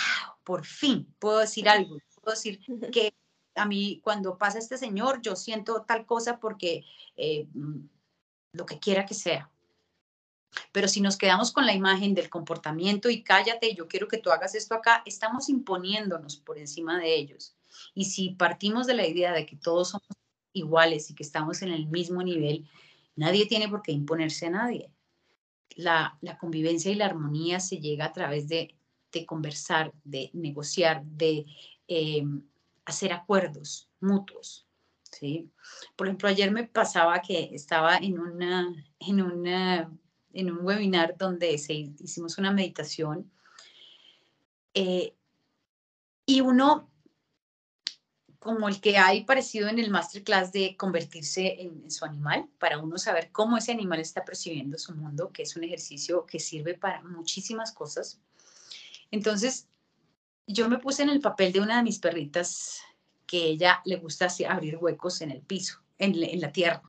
[0.44, 1.96] por fin puedo decir algo,
[2.30, 2.60] decir
[2.92, 3.14] que
[3.54, 6.84] a mí cuando pasa este señor yo siento tal cosa porque
[7.16, 7.46] eh,
[8.52, 9.50] lo que quiera que sea.
[10.72, 14.30] Pero si nos quedamos con la imagen del comportamiento y cállate, yo quiero que tú
[14.30, 17.56] hagas esto acá, estamos imponiéndonos por encima de ellos.
[17.94, 20.06] Y si partimos de la idea de que todos somos
[20.52, 22.68] iguales y que estamos en el mismo nivel,
[23.14, 24.90] nadie tiene por qué imponerse a nadie.
[25.74, 28.74] La, convivencia y la armonía se llega a través de,
[29.26, 31.46] conversar, de negociar, de
[31.88, 32.24] eh,
[32.84, 34.66] hacer acuerdos mutuos.
[35.10, 35.50] ¿sí?
[35.96, 39.90] Por ejemplo, ayer me pasaba que estaba en, una, en una
[40.36, 43.30] en un webinar donde se, hicimos una meditación.
[44.74, 45.14] Eh,
[46.26, 46.90] y uno,
[48.38, 52.98] como el que hay parecido en el masterclass de convertirse en, su animal, para uno
[52.98, 57.02] saber cómo ese animal está percibiendo su mundo, que es un ejercicio que sirve para
[57.02, 58.20] muchísimas cosas.
[59.10, 59.68] Entonces,
[60.46, 62.80] yo me puse en el papel de una de mis perritas
[63.26, 66.82] que ella le gusta abrir huecos en el piso, en, en la tierra.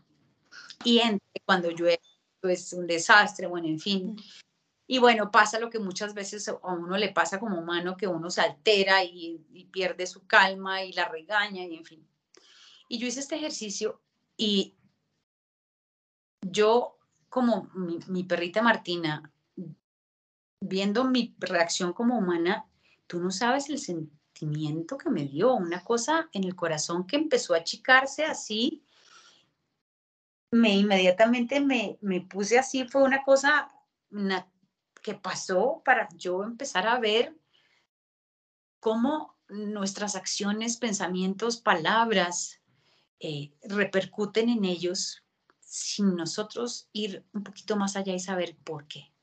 [0.83, 1.01] Y
[1.45, 1.99] cuando llueve
[2.43, 4.15] es un desastre, bueno, en fin.
[4.85, 8.29] Y bueno, pasa lo que muchas veces a uno le pasa como humano, que uno
[8.29, 12.07] se altera y, pierde su calma y la regaña y en fin.
[12.87, 14.01] Y yo hice este ejercicio
[14.37, 14.75] y
[16.41, 16.97] yo,
[17.27, 19.33] como mi, mi perrita Martina,
[20.61, 22.66] viendo mi reacción como humana,
[23.07, 27.53] tú no sabes el sentimiento que me dio, una cosa en el corazón que empezó
[27.53, 28.83] a achicarse así
[30.51, 33.71] me inmediatamente me, me puse así, fue una cosa
[35.01, 37.35] que pasó para yo empezar a ver
[38.79, 42.61] cómo nuestras acciones, pensamientos, palabras
[43.19, 45.23] eh, repercuten en ellos
[45.59, 49.13] sin nosotros ir un poquito más allá y saber por qué.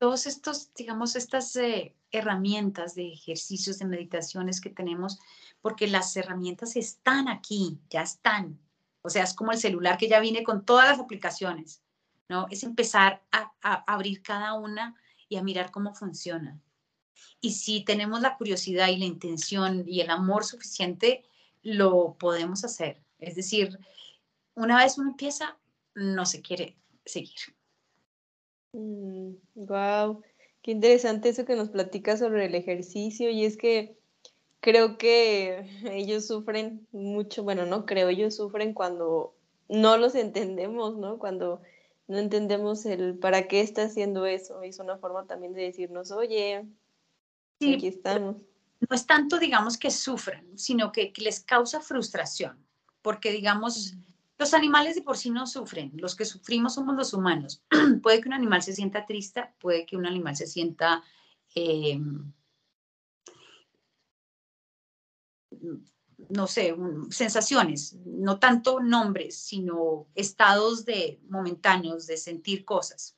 [0.00, 5.18] Todos estos, digamos, estas eh, herramientas de ejercicios, de meditaciones que tenemos,
[5.60, 8.58] porque las herramientas están aquí, ya están.
[9.02, 11.82] O sea, es como el celular que ya viene con todas las aplicaciones,
[12.30, 12.46] ¿no?
[12.50, 13.52] Es empezar a,
[13.86, 14.96] abrir cada una
[15.28, 16.58] y a mirar cómo funciona.
[17.42, 21.28] Y si tenemos la curiosidad y la intención y el amor suficiente,
[21.62, 23.02] lo podemos hacer.
[23.18, 23.78] Es decir,
[24.54, 25.58] una vez uno empieza,
[25.94, 27.59] no se quiere seguir.
[28.72, 30.22] Wow, mm,
[30.62, 33.96] qué interesante eso que nos platica sobre el ejercicio y es que
[34.60, 39.34] creo que ellos sufren mucho, bueno, no creo, ellos sufren cuando
[39.68, 41.18] no los entendemos, ¿no?
[41.18, 41.62] Cuando
[42.10, 44.62] no entendemos el para qué está haciendo eso.
[44.62, 46.66] Es una forma también de decirnos, oye,
[47.60, 48.36] aquí estamos.
[48.80, 52.58] No es tanto, digamos, que sufren, sino que, les causa frustración,
[53.00, 53.94] porque, digamos,
[54.40, 57.62] los animales de por sí no sufren, los que sufrimos somos los humanos.
[58.02, 61.04] puede que un animal se sienta triste, puede que un animal se sienta...
[61.54, 62.32] Em,
[66.30, 66.74] no sé,
[67.10, 73.16] sensaciones, no tanto nombres, sino estados de momentáneos de sentir cosas.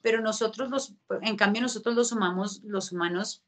[0.00, 3.42] Pero nosotros los, en cambio nosotros los humanos, los humanos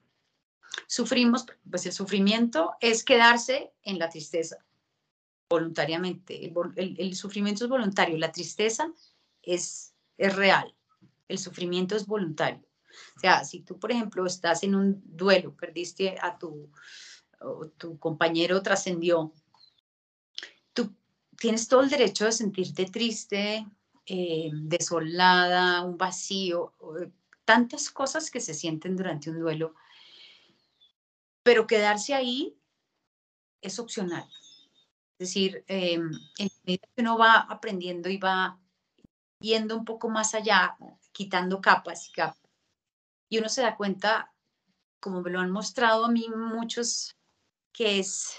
[0.87, 4.67] sufrimos, pues el sufrimiento es quedarse en la tristeza
[5.49, 6.53] voluntariamente.
[6.77, 8.93] El, sufrimiento es voluntario, la tristeza
[9.43, 10.75] es, es real,
[11.29, 12.67] el sufrimiento es voluntario.
[13.17, 16.71] O sea, si tú, por ejemplo, estás en un duelo, perdiste a tu,
[17.77, 19.33] tu compañero trascendió,
[20.73, 20.95] tú
[21.39, 23.67] tienes todo el derecho de sentirte triste,
[24.07, 26.73] eh, desolada, un vacío,
[27.45, 29.75] tantas cosas que se sienten durante un duelo,
[31.43, 32.57] pero quedarse ahí
[33.61, 34.29] es opcional.
[35.19, 38.59] Es decir, eh, en medida que uno va aprendiendo y va
[39.41, 40.77] yendo un poco más allá,
[41.13, 42.39] quitando capas y capas,
[43.29, 44.35] y uno se da cuenta,
[45.01, 47.17] como me lo han mostrado a mí muchos
[47.73, 48.37] que es,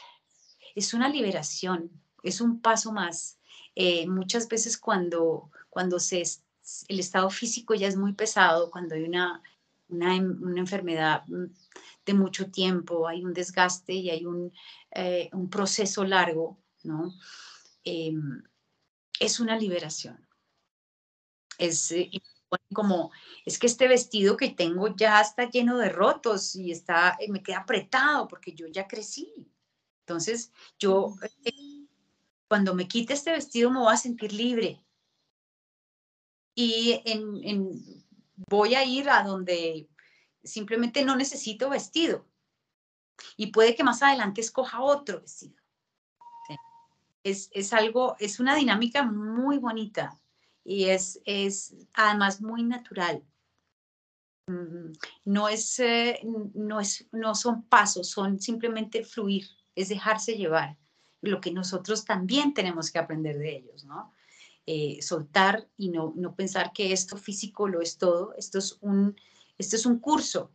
[0.76, 1.92] es una liberación,
[2.24, 3.40] es un paso más.
[3.76, 6.24] Eh, muchas veces cuando, cuando se,
[6.88, 9.42] el estado físico ya es muy pesado, cuando hay una,
[9.90, 11.24] una, enfermedad
[12.06, 14.52] de mucho tiempo, hay un desgaste y hay un,
[14.92, 16.58] eh, un proceso largo,
[16.88, 17.14] ¿no?
[17.84, 18.44] Em,
[19.20, 20.28] es una liberación.
[21.58, 22.10] Es, eh,
[22.74, 23.12] como,
[23.46, 27.60] es que este vestido que tengo ya está lleno de rotos y está, me queda
[27.60, 29.52] apretado porque yo ya crecí.
[30.06, 31.88] Entonces, yo, eh,
[32.48, 34.84] cuando me quite este vestido me voy a sentir libre.
[36.56, 38.06] Y en,
[38.50, 39.90] voy a ir a donde
[40.44, 42.26] simplemente no necesito vestido.
[43.36, 45.57] Y puede que más adelante escoja otro vestido.
[47.30, 50.18] Es, es, algo, es una dinámica muy bonita
[50.64, 53.24] y es, es además muy natural.
[54.48, 54.94] Mm,
[55.26, 56.22] no, es, eh,
[56.54, 60.78] no, es, no son pasos, son simplemente fluir, es dejarse llevar,
[61.22, 64.14] lo que nosotros también tenemos que aprender de ellos, ¿no?
[64.66, 69.16] Eh, soltar y no, no pensar que esto físico lo es todo, esto es un,
[69.58, 70.52] esto es un curso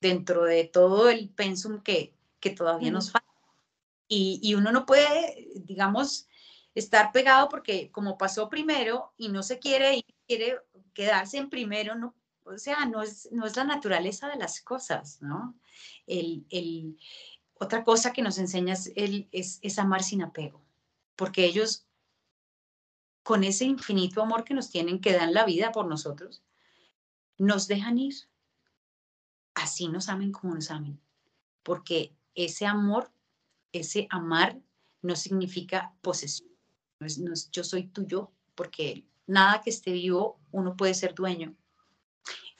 [0.00, 3.29] dentro de todo el pensum que, que todavía nos falta
[4.12, 6.26] y, uno no puede, digamos,
[6.74, 10.58] estar pegado porque como pasó primero y no se quiere y quiere
[10.94, 15.22] quedarse en primero, no, o sea, no es, no es la naturaleza de las cosas,
[15.22, 15.54] ¿no?
[16.08, 16.98] El, el,
[17.54, 20.60] otra cosa que nos enseña es, es, es amar sin apego,
[21.14, 21.86] porque ellos,
[23.22, 26.42] con ese infinito amor que nos tienen, que dan la vida por nosotros,
[27.38, 28.14] nos dejan ir.
[29.54, 31.00] Así nos amen como nos amen,
[31.62, 33.12] porque ese amor
[33.72, 34.58] ese amar
[35.02, 36.50] no significa posesión.
[36.98, 41.54] No es, yo soy tuyo, porque nada que esté vivo uno puede ser dueño.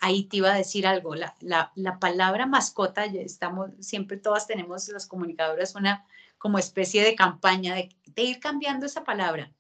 [0.01, 4.89] Ahí te iba a decir algo, la, la, palabra mascota, ya estamos, siempre todas tenemos
[4.89, 6.07] las comunicadoras una
[6.39, 9.53] como especie de campaña de, ir cambiando esa palabra,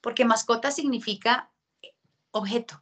[0.00, 1.52] porque mascota significa
[2.32, 2.80] objeto.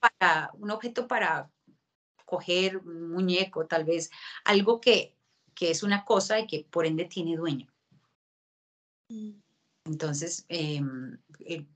[0.00, 1.50] Para, un objeto para
[2.24, 4.10] coger un muñeco, tal vez,
[4.44, 5.17] algo que
[5.58, 7.66] que es una cosa y que por ende tiene dueño.
[9.08, 9.32] Mm.
[9.86, 11.66] Entonces, em, eh,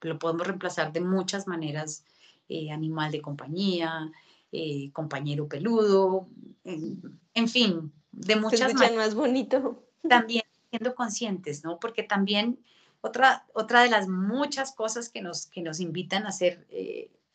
[0.00, 2.04] lo podemos reemplazar de muchas maneras,
[2.48, 4.10] eh, animal de compañía,
[4.50, 6.28] eh, compañero peludo,
[6.64, 8.96] en fin, de muchas maneras.
[8.96, 9.84] más bonito.
[10.08, 11.78] También siendo conscientes, ¿no?
[11.78, 12.58] Porque también
[13.02, 16.66] otra, otra de las muchas cosas que nos, que nos invitan a hacer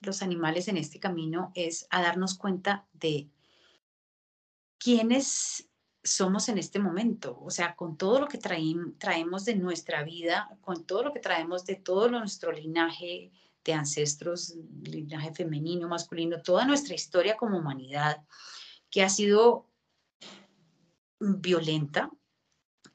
[0.01, 3.29] los animales en este camino es a darnos cuenta de
[4.81, 5.69] quiénes
[6.03, 10.85] somos en este momento, o sea, con todo lo que traemos de nuestra vida, con
[10.85, 13.31] todo lo que traemos de todo nuestro linaje
[13.63, 18.23] de ancestros, linaje femenino, masculino, toda nuestra historia como humanidad,
[18.89, 19.67] que ha sido
[21.19, 22.09] violenta,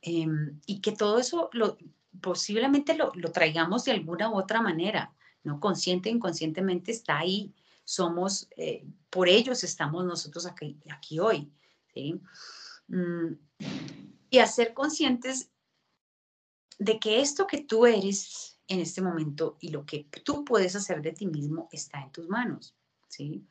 [0.00, 1.78] em, y que todo eso lo,
[2.20, 5.14] posiblemente lo, traigamos de alguna u otra manera,
[5.44, 11.52] no consciente, inconscientemente está ahí, somos, eh, por ellos estamos nosotros aquí, aquí hoy.
[12.88, 13.32] Mm,
[14.30, 15.50] y hacer conscientes
[16.78, 21.00] de que esto que tú eres en este momento y lo que tú puedes hacer
[21.02, 22.76] de ti mismo está en tus manos,
[23.08, 23.46] ¿sí?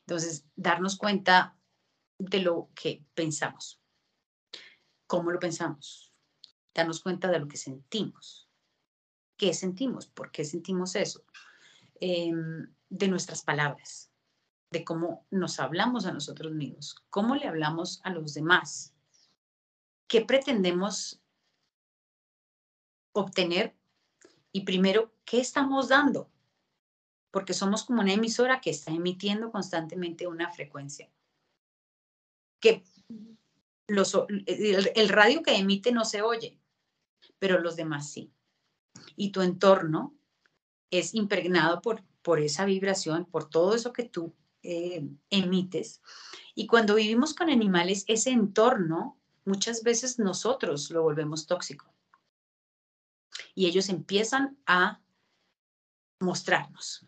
[0.00, 1.56] Entonces, darnos cuenta
[2.18, 3.80] de lo que pensamos,
[5.06, 6.12] cómo lo pensamos,
[6.74, 8.48] darnos cuenta de lo que sentimos,
[9.36, 11.24] qué sentimos, por qué sentimos eso,
[12.00, 14.10] em, de nuestras palabras,
[14.70, 18.94] de cómo nos hablamos a nosotros mismos, cómo le hablamos a los demás,
[20.08, 21.20] qué pretendemos
[23.12, 23.76] obtener
[24.52, 26.30] y primero, ¿qué estamos dando?
[27.30, 31.10] Porque somos como una emisora que está emitiendo constantemente una frecuencia.
[32.60, 32.82] Que
[33.86, 34.14] los,
[34.46, 36.58] el, el radio que emite no se oye,
[37.38, 38.32] pero los demás sí.
[39.14, 40.16] Y tu entorno
[40.90, 44.34] es impregnado por, por esa vibración, por todo eso que tú
[44.66, 46.02] eh, emites.
[46.54, 51.92] Y cuando vivimos con animales, ese entorno, muchas veces nosotros lo volvemos tóxico.
[53.54, 55.00] Y ellos empiezan a
[56.20, 57.06] mostrarnos.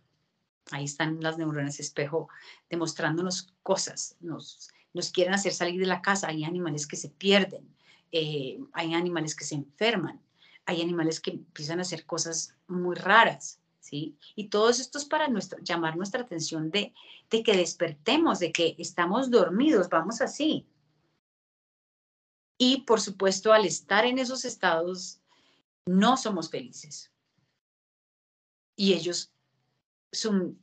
[0.70, 2.28] Ahí están las neuronas espejo
[2.70, 4.16] demostrándonos cosas.
[4.20, 6.28] Nos, nos quieren hacer salir de la casa.
[6.28, 7.74] Hay animales que se pierden.
[8.12, 10.20] Eh, hay animales que se enferman.
[10.64, 13.60] Hay animales que empiezan a hacer cosas muy raras.
[13.90, 15.28] Y todo esto es para
[15.62, 16.92] llamar nuestra atención de,
[17.30, 20.66] de que despertemos, de que estamos dormidos, vamos así.
[22.58, 25.20] Y por supuesto, al estar en esos estados,
[25.86, 27.12] no somos felices.
[28.76, 29.32] Y ellos,
[30.12, 30.56] su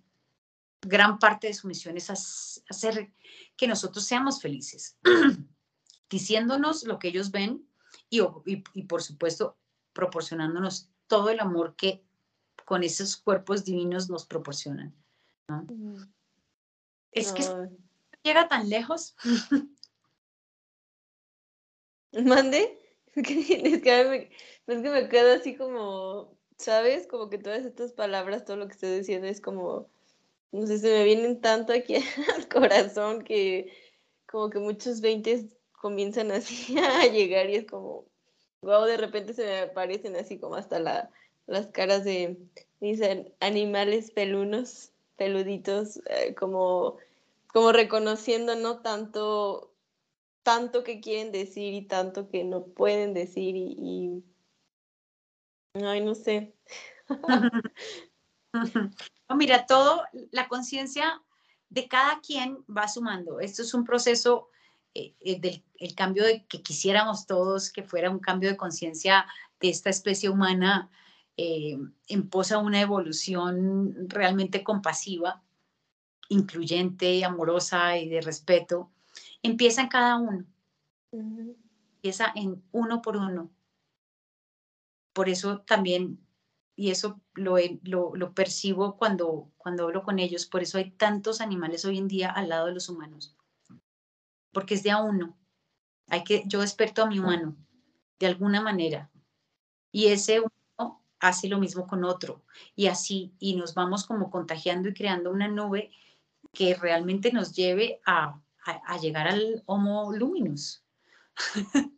[0.82, 3.11] gran parte de su misión es hacer
[3.57, 4.97] que nosotros seamos felices,
[6.09, 7.67] diciéndonos lo que ellos ven
[8.09, 8.21] y,
[8.73, 9.57] y por supuesto
[9.93, 12.03] proporcionándonos todo el amor que
[12.66, 14.93] con esos cuerpos divinos nos proporcionan.
[17.11, 17.43] Es que
[18.24, 19.16] llega tan lejos.
[22.11, 22.82] ¿Mande?
[23.16, 23.24] Es
[23.82, 24.30] que, me,
[24.76, 27.07] es que me quedo así como ¿sabes?
[27.07, 29.89] Como que todas estas palabras, todo lo que estoy diciendo es como,
[30.51, 31.95] no sé, se me vienen tanto aquí
[32.36, 33.72] al corazón que
[34.28, 38.05] como que muchos veintes comienzan así a llegar y es como,
[38.61, 41.11] wow, de repente se me aparecen así como hasta la,
[41.48, 42.38] las caras de
[42.80, 43.02] mis
[43.39, 46.98] animales pelunos, peluditos, eh, como,
[47.48, 48.80] como reconociendo, ¿no?
[48.80, 49.72] Tanto,
[50.43, 54.24] tanto que quieren decir y tanto que no pueden decir y
[55.84, 56.56] Ay, no sé.
[59.36, 61.22] mira, todo, la conciencia
[61.70, 63.41] de cada quien va sumando.
[63.41, 64.50] Esto es un proceso
[64.93, 69.26] eh, eh, del el cambio de que quisiéramos todos que fuera un cambio de conciencia
[69.60, 70.89] de esta especie humana
[71.38, 71.77] eh,
[72.07, 75.43] en posa una evolución realmente compasiva,
[76.29, 78.91] incluyente, amorosa y de respeto.
[79.43, 80.45] Empieza en cada uno.
[81.11, 83.51] Empieza en uno por uno
[85.15, 86.19] por eso también,
[86.75, 91.86] y eso lo, lo, percibo cuando, cuando hablo con ellos, por eso hay tantos animales
[91.86, 93.38] hoy en día al lado de los humanos,
[94.51, 95.38] porque es de a uno.
[96.09, 97.55] Hay que, yo desperto a mi humano,
[98.19, 99.09] de alguna manera,
[99.89, 100.41] y ese
[101.20, 102.43] hace lo mismo con otro,
[102.76, 105.91] y así, y nos vamos como contagiando y creando una nube
[106.53, 110.84] que realmente nos lleve a, a llegar al Homo luminus.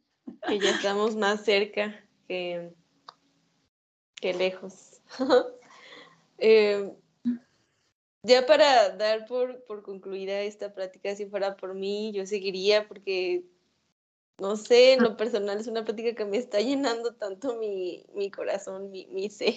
[0.45, 2.74] Que ya estamos más cerca que
[4.22, 5.01] Qué lejos.
[6.39, 6.93] Em,
[8.22, 13.43] ya para dar por, por, concluida esta plática, si fuera por mí, yo seguiría porque,
[14.39, 18.29] no sé, en lo personal es una plática que me está llenando tanto mi, mi
[18.29, 19.53] corazón, mi, mi ser.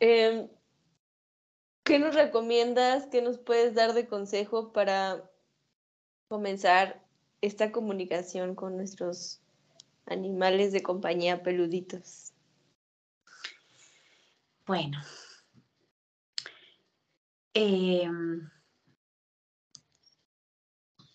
[0.00, 0.48] Em,
[1.84, 3.06] ¿Qué nos recomiendas?
[3.06, 5.30] ¿Qué nos puedes dar de consejo para
[6.28, 7.04] comenzar
[7.42, 9.42] esta comunicación con nuestros
[10.06, 12.32] animales de compañía peluditos?
[14.66, 14.98] Bueno.
[17.52, 18.50] Em,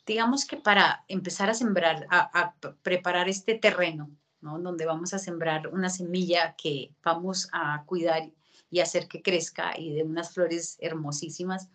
[0.10, 4.10] digamos que para empezar a sembrar, a, preparar este terreno,
[4.42, 4.58] ¿no?
[4.58, 8.32] Donde vamos a sembrar una semilla que vamos a cuidar
[8.72, 11.70] y hacer que crezca y de unas flores hermosísimas.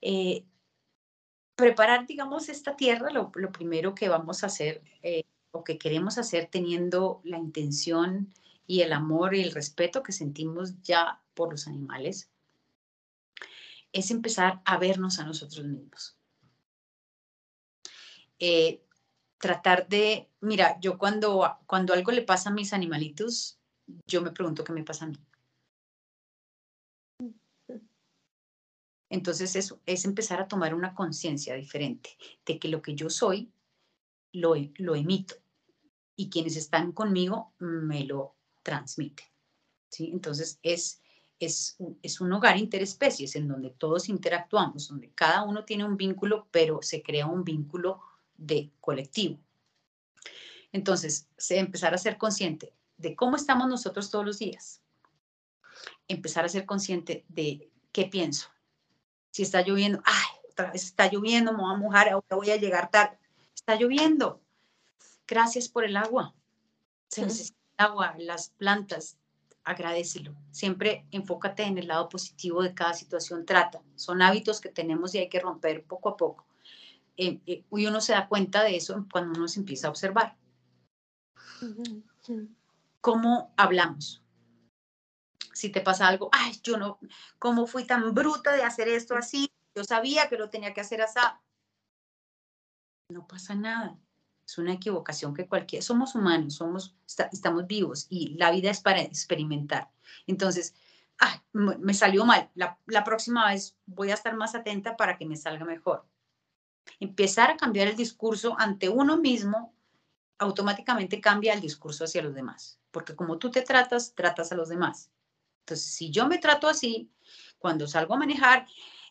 [0.00, 0.46] Eh,
[1.54, 6.48] preparar, digamos, esta tierra, lo, primero que vamos a hacer eh, o que queremos hacer
[6.50, 8.32] teniendo la intención
[8.66, 12.30] y el amor y el respeto que sentimos ya por los animales,
[13.92, 16.16] es empezar a vernos a nosotros mismos.
[18.38, 18.82] Eh,
[19.38, 23.58] tratar de, mira, yo cuando, cuando algo le pasa a mis animalitos,
[24.06, 25.18] yo me pregunto qué me pasa a mí.
[29.10, 33.52] Entonces eso es empezar a tomar una conciencia diferente de que lo que yo soy
[34.32, 35.36] lo, lo emito
[36.16, 39.24] y quienes están conmigo me lo transmite.
[39.88, 40.10] ¿sí?
[40.12, 41.02] Entonces, es,
[41.38, 46.48] es, es un hogar interespecies en donde todos interactuamos, donde cada uno tiene un vínculo,
[46.50, 48.02] pero se crea un vínculo
[48.36, 49.38] de colectivo.
[50.72, 54.80] Entonces, empezar a ser consciente de cómo estamos nosotros todos los días.
[56.08, 58.48] Empezar a ser consciente de qué pienso.
[59.30, 62.56] Si está lloviendo, ay, otra vez está lloviendo, me voy a mojar, ahora voy a
[62.56, 63.18] llegar tarde.
[63.54, 64.40] Está lloviendo.
[65.26, 66.34] Gracias por el agua.
[67.08, 69.16] Se necesita agua, las plantas,
[69.64, 70.34] agradecelo.
[70.50, 73.46] Siempre enfócate en el lado positivo de cada situación.
[73.46, 73.82] Trata.
[73.96, 76.46] Son hábitos que tenemos y hay que romper poco a poco.
[77.16, 80.36] Eh, eh, uno se da cuenta de eso cuando uno se empieza a observar.
[83.00, 84.22] ¿Cómo hablamos?
[85.52, 86.98] Si te pasa algo, ay, yo no,
[87.38, 89.50] ¿cómo fui tan bruta de hacer esto así?
[89.74, 91.20] Yo sabía que lo tenía que hacer así.
[93.08, 93.96] No pasa nada.
[94.44, 96.96] Es una equivocación que cualquier, somos humanos, somos,
[97.32, 99.90] estamos vivos y la vida es para experimentar.
[100.26, 100.74] Entonces,
[101.52, 105.36] me salió mal, la, la próxima vez voy a estar más atenta para que me
[105.36, 106.06] salga mejor.
[107.00, 109.74] Empezar a cambiar el discurso ante uno mismo
[110.38, 114.68] automáticamente cambia el discurso hacia los demás, porque como tú te tratas, tratas a los
[114.68, 115.10] demás.
[115.60, 117.10] Entonces, si yo me trato así,
[117.58, 118.66] cuando salgo a manejar,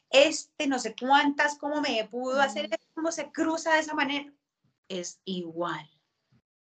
[0.09, 4.31] este no sé cuántas, cómo me pudo hacer, cómo se cruza de esa manera,
[4.87, 5.89] es igual.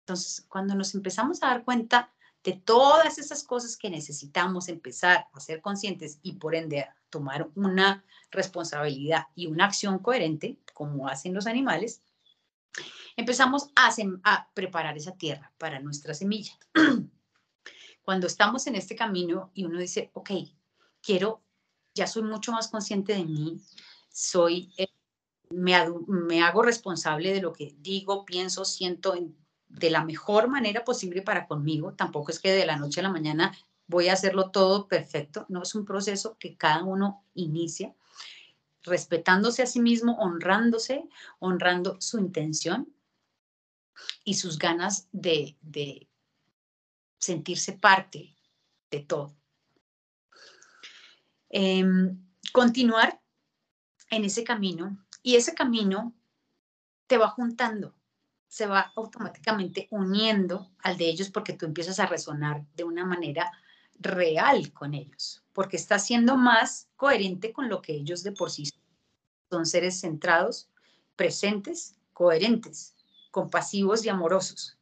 [0.00, 5.40] Entonces, cuando nos empezamos a dar cuenta de todas esas cosas que necesitamos empezar a
[5.40, 11.46] ser conscientes y por ende tomar una responsabilidad y una acción coherente, como hacen los
[11.46, 12.02] animales,
[13.16, 16.58] empezamos a, preparar esa tierra para nuestra semilla.
[18.02, 20.30] Cuando estamos en este camino y uno dice, ok,
[21.00, 21.42] quiero,
[21.94, 23.60] ya soy mucho más consciente de mí,
[24.08, 24.72] soy
[25.50, 29.14] me, hago responsable de lo que digo, pienso, siento
[29.68, 31.92] de la mejor manera posible para conmigo.
[31.92, 33.52] Tampoco es que de la noche a la mañana
[33.92, 35.44] voy a hacerlo todo perfecto.
[35.48, 37.94] No es un proceso que cada uno inicia
[38.82, 42.92] respetándose a sí mismo, honrándose, honrando su intención
[44.24, 46.08] y sus ganas de, de
[47.18, 48.34] sentirse parte
[48.90, 49.36] de todo.
[51.50, 52.18] Em,
[52.50, 53.20] continuar
[54.10, 56.14] en ese camino y ese camino
[57.06, 57.94] te va juntando,
[58.48, 63.52] se va automáticamente uniendo al de ellos porque tú empiezas a resonar de una manera
[63.98, 68.66] real con ellos, porque estás siendo más coherente con lo que ellos de por sí
[68.66, 68.80] son.
[69.50, 70.70] Son seres centrados,
[71.16, 72.94] presentes, coherentes,
[73.30, 74.78] compasivos y amorosos.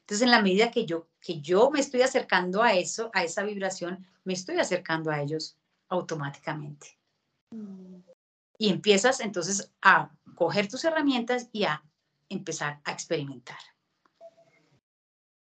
[0.00, 3.42] Entonces, en la medida que yo, que yo me estoy acercando a eso, a esa
[3.42, 5.56] vibración, me estoy acercando a ellos
[5.88, 6.98] automáticamente.
[8.58, 11.84] Y empiezas entonces a coger tus herramientas y a
[12.28, 13.58] empezar a experimentar.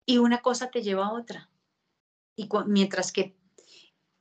[0.06, 1.50] Y una cosa te lleva a otra.
[2.40, 3.36] Y mientras que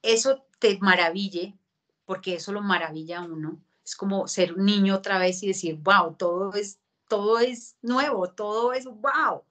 [0.03, 1.57] eso te maraville,
[2.05, 5.77] porque eso lo maravilla a uno, es como ser un niño otra vez y decir,
[5.77, 9.45] wow, todo es, todo es nuevo, todo es wow.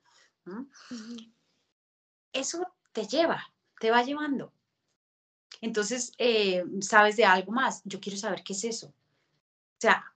[2.34, 3.42] Eso te lleva,
[3.80, 4.52] te va llevando.
[5.62, 7.82] Entonces, eh, ¿sabes de algo más?
[7.86, 8.88] Yo quiero saber qué es eso.
[8.88, 10.14] O sea,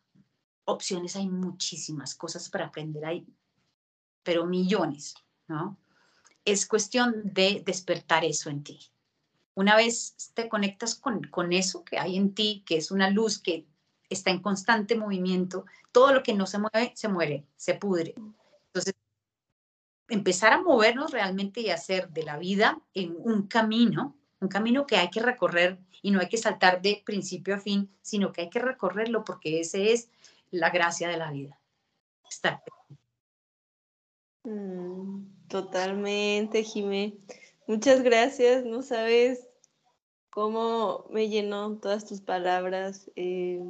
[0.65, 3.25] opciones hay muchísimas, cosas para aprender hay,
[4.23, 5.15] pero millones,
[5.47, 5.77] ¿no?
[6.45, 8.79] Es cuestión de despertar eso en ti.
[9.53, 13.39] Una vez te conectas con, con eso que hay en ti, que es una luz
[13.39, 13.65] que
[14.09, 18.15] está en constante movimiento, todo lo que no se mueve, se muere, se pudre.
[18.67, 18.93] Entonces,
[20.09, 24.97] empezar a movernos realmente y hacer de la vida en un camino un camino que
[24.97, 28.49] hay que recorrer y no hay que saltar de principio a fin, sino que hay
[28.49, 30.09] que recorrerlo porque ese es
[30.49, 31.59] la gracia de la vida.
[34.43, 37.17] Mm, totalmente, Jimé.
[37.67, 38.65] Muchas gracias.
[38.65, 39.47] No sabes
[40.29, 43.11] cómo me llenó todas tus palabras.
[43.15, 43.61] Eh,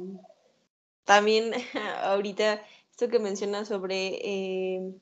[1.04, 1.52] también
[2.02, 4.94] ahorita esto que mencionas sobre eh,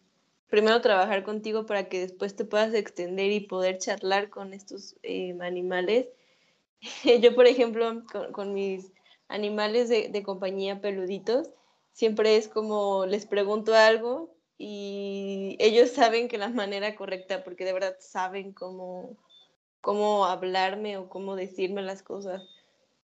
[0.48, 5.36] primero trabajar contigo para que después te puedas extender y poder charlar con estos eh,
[5.40, 6.08] animales.
[7.22, 8.02] Yo, por ejemplo,
[8.32, 8.92] con, mis
[9.28, 11.50] animales de, de, compañía peluditos,
[11.92, 17.72] siempre es como les pregunto algo y ellos saben que la manera correcta, porque de
[17.72, 19.16] verdad saben cómo,
[19.80, 22.42] cómo hablarme o cómo decirme las cosas.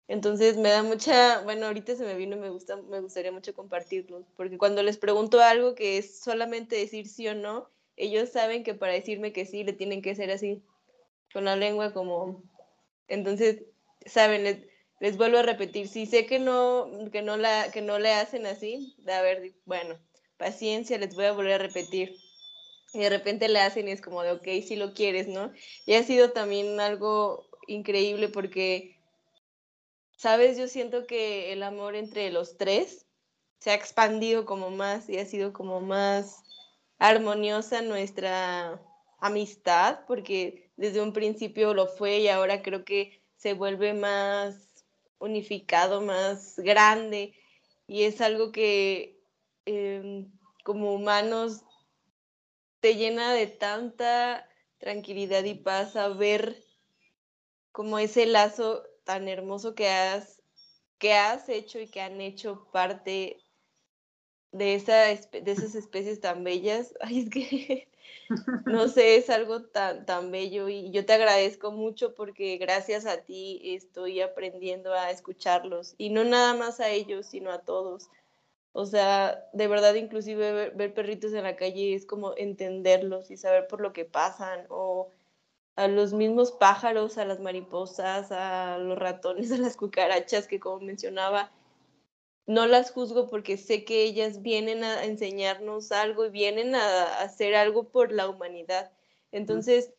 [0.10, 4.26] Entonces me da mucha, bueno, ahorita se me vino me gusta, me gustaría mucho compartirlo,
[4.36, 8.74] porque cuando les pregunto algo que es solamente decir sí o no, ellos saben que
[8.74, 10.62] para decirme que sí le tienen que ser así,
[11.32, 12.44] con la lengua como,
[13.08, 13.64] entonces,
[14.06, 14.58] saben, les,
[15.00, 18.46] les vuelvo a repetir, si sé que no, que no la, que no le hacen
[18.46, 19.98] así, a ver, bueno,
[20.38, 22.16] paciencia, les voy a volver a repetir.
[22.94, 25.52] Y de repente le hacen y es como de, ok, si lo quieres, ¿no?
[25.86, 28.96] Y ha sido también algo increíble porque
[30.18, 33.06] Sabes, yo siento que el amor entre los tres
[33.60, 36.44] se ha expandido como más y ha sido como más
[36.98, 38.82] armoniosa nuestra
[39.20, 44.86] amistad, porque desde un principio lo fue y ahora creo que se vuelve más
[45.20, 47.34] unificado, más grande
[47.86, 49.15] y es algo que
[49.66, 50.32] em,
[50.64, 51.64] como humanos
[52.80, 54.48] te llena de tanta
[54.78, 56.64] tranquilidad y paz ver
[57.72, 60.42] como ese lazo tan hermoso que has,
[60.98, 63.38] que has hecho y que han hecho parte
[64.52, 64.82] de,
[65.42, 66.94] de esas especies tan bellas.
[67.02, 67.88] Ay, es que,
[68.66, 73.24] no sé, es algo tan, tan bello y yo te agradezco mucho porque gracias a
[73.24, 78.10] ti estoy aprendiendo a escucharlos y no nada más a ellos, sino a todos.
[78.78, 83.38] O sea, de verdad, inclusive ver, ver perritos en la calle es como entenderlos y
[83.38, 85.12] saber por lo que pasan o
[85.78, 90.82] a los mismos pájaros, a las mariposas, a los ratones, a las cucarachas que como
[90.82, 91.54] mencionaba,
[92.48, 97.56] no las juzgo porque sé que ellas vienen a enseñarnos algo y vienen a hacer
[97.56, 98.92] algo por la humanidad.
[99.32, 99.94] Entonces,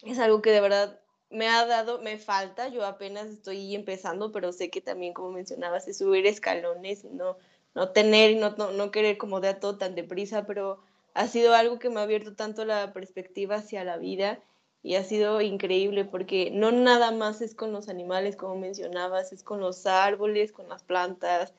[0.00, 4.50] es algo que de verdad me ha dado, me falta, yo apenas estoy empezando, pero
[4.50, 7.36] sé que también, como mencionabas, es subir escalones y no,
[7.74, 10.80] no tener y no, no, no querer como de todo tan deprisa, pero
[11.14, 14.40] ha sido algo que me ha abierto tanto la perspectiva hacia la vida
[14.82, 19.44] y ha sido increíble porque no nada más es con los animales, como mencionabas, es
[19.44, 21.54] con los árboles, con las plantas.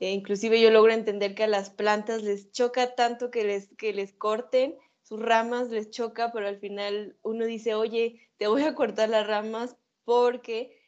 [0.00, 3.92] E inclusive yo logro entender que a las plantas les choca tanto que les, que
[3.92, 8.74] les corten, sus ramas les choca, pero al final uno dice, oye, te voy a
[8.74, 10.78] cortar las ramas porque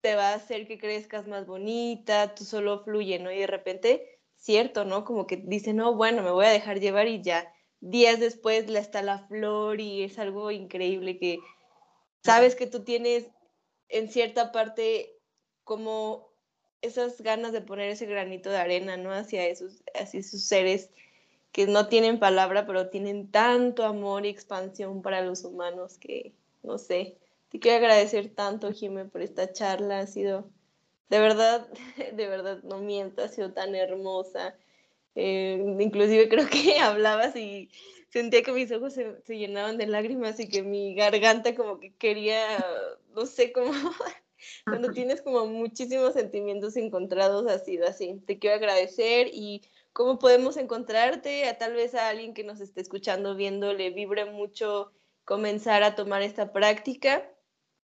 [0.00, 3.30] te va a hacer que crezcas más bonita, tú solo fluye, ¿no?
[3.30, 5.04] Y de repente, cierto, ¿no?
[5.04, 9.02] Como que dice, no, bueno, me voy a dejar llevar y ya días después está
[9.02, 11.38] la flor y es algo increíble que
[12.24, 13.28] sabes que tú tienes
[13.88, 15.14] en cierta parte
[15.64, 16.28] como
[16.82, 19.12] esas ganas de poner ese granito de arena, ¿no?
[19.12, 20.90] Hacia esos, hacia esos seres
[21.52, 26.32] que no tienen palabra, pero tienen tanto amor y expansión para los humanos que,
[26.62, 27.18] no sé,
[27.48, 30.00] te quiero agradecer tanto, Jimé, por esta charla.
[30.00, 30.50] Ha sido,
[31.08, 31.68] de verdad,
[32.12, 34.54] de verdad, no miento, ha sido tan hermosa.
[35.14, 37.70] Eh, inclusive creo que hablabas y
[38.08, 41.92] sentía que mis ojos se, se, llenaban de lágrimas y que mi garganta como que
[41.94, 42.64] quería,
[43.14, 43.72] no sé, como
[44.64, 48.20] cuando tienes como muchísimos sentimientos encontrados, ha sido así.
[48.26, 52.80] Te quiero agradecer y cómo podemos encontrarte, a tal vez a alguien que nos esté
[52.80, 54.92] escuchando, viendo, le vibre mucho
[55.24, 57.28] comenzar a tomar esta práctica,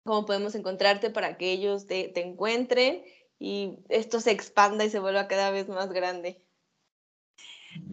[0.03, 3.03] cómo podemos encontrarte para que ellos te, te encuentren
[3.39, 6.41] y esto se expanda y se vuelva cada vez más grande.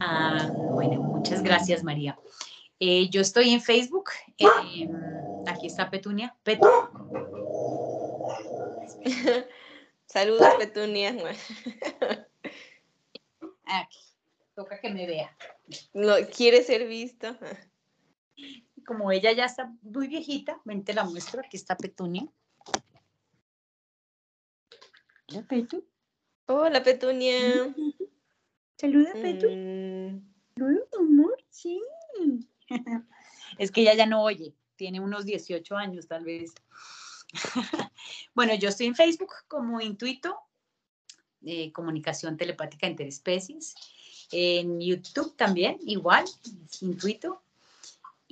[0.00, 2.18] Ah, bueno, muchas gracias, María.
[2.78, 4.10] Eh, yo estoy en Facebook.
[4.38, 4.88] Eh,
[5.46, 6.36] aquí está Petunia.
[6.42, 6.66] Petu.
[10.06, 11.10] Saludos, Petunia.
[13.64, 13.98] Aquí.
[14.54, 15.36] Toca que me vea.
[15.94, 16.86] No, quiere ser
[18.86, 21.40] Como ella ya está muy viejita, mente la muestro.
[21.40, 22.26] Aquí está Petunia.
[25.28, 25.84] Hola, Petu.
[26.46, 27.38] Hola, Petunia.
[28.76, 29.46] Saluda, Petu.
[29.48, 30.32] Mm.
[30.56, 31.36] Saluda, amor.
[31.50, 31.80] Sí.
[33.58, 34.54] es que ella ya no oye.
[34.76, 36.54] Tiene unos 18 años, tal vez.
[38.34, 40.50] bueno, yo estoy en Facebook como Intuito
[41.42, 43.74] eh, comunicación telepática interespecies.
[44.32, 46.24] En YouTube también, igual,
[46.82, 47.42] Intuito.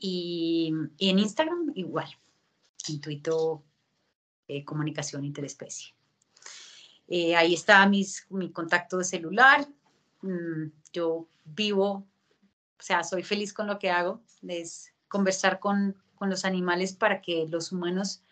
[0.01, 2.09] Y, en Instagram, igual,
[2.89, 3.65] Intuito
[4.47, 5.95] eh, comunicación interespecie.
[7.09, 9.67] Eh, ahí está mis, mi contacto de celular.
[10.23, 16.31] Mm, yo vivo, o sea, soy feliz con lo que hago, es conversar con, con
[16.31, 18.23] los animales para que los humanos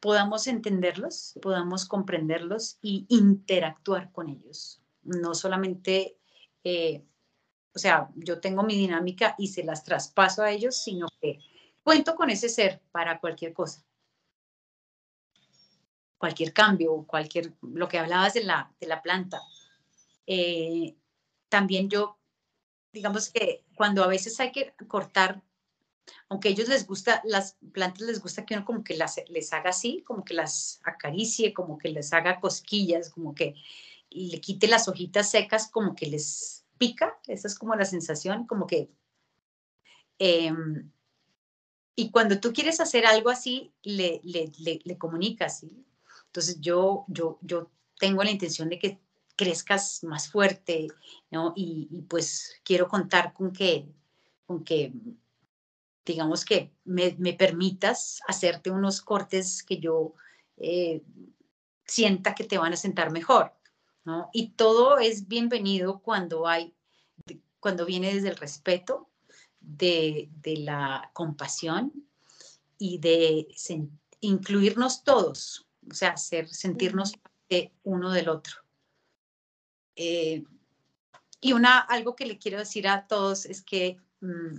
[0.00, 4.80] podamos entenderlos, podamos comprenderlos y interactuar con ellos.
[5.02, 6.16] No solamente,
[6.64, 7.04] eh,
[7.74, 11.38] o sea, yo tengo mi dinámica y se las traspaso a ellos, sino que
[11.82, 13.84] cuento con ese ser para cualquier cosa.
[16.18, 19.40] Cualquier cambio, cualquier, lo que hablabas de la, de la planta.
[20.26, 20.96] Eh,
[21.48, 22.18] también yo,
[22.92, 25.42] digamos que cuando a veces hay que cortar
[26.28, 29.52] aunque a ellos les gusta, las plantas les gusta que uno como que las, les
[29.52, 33.54] haga así, como que las acaricie, como que les haga cosquillas, como que
[34.10, 38.66] le quite las hojitas secas, como que les pica, esa es como la sensación, como
[38.66, 38.90] que...
[40.18, 40.90] Em,
[41.94, 45.66] y cuando tú quieres hacer algo así, le, le, le, comunicas.
[46.26, 48.98] Entonces yo, yo, yo tengo la intención de que
[49.36, 50.88] crezcas más fuerte,
[51.30, 51.52] ¿no?
[51.54, 53.86] Y, pues quiero contar con que,
[54.46, 54.94] con que
[56.06, 60.14] digamos que me, permitas hacerte unos cortes que yo
[60.56, 61.02] eh,
[61.84, 63.52] sienta que te van a sentar mejor,
[64.04, 64.30] ¿no?
[64.32, 66.74] Y todo es bienvenido cuando hay,
[67.58, 69.10] cuando viene desde el respeto,
[69.60, 71.92] de, la compasión
[72.78, 73.48] y de
[74.20, 78.56] incluirnos todos, o sea, ser, sentirnos parte uno del otro.
[79.96, 80.44] Eh,
[81.40, 84.58] y una, algo que le quiero decir a todos es que mm,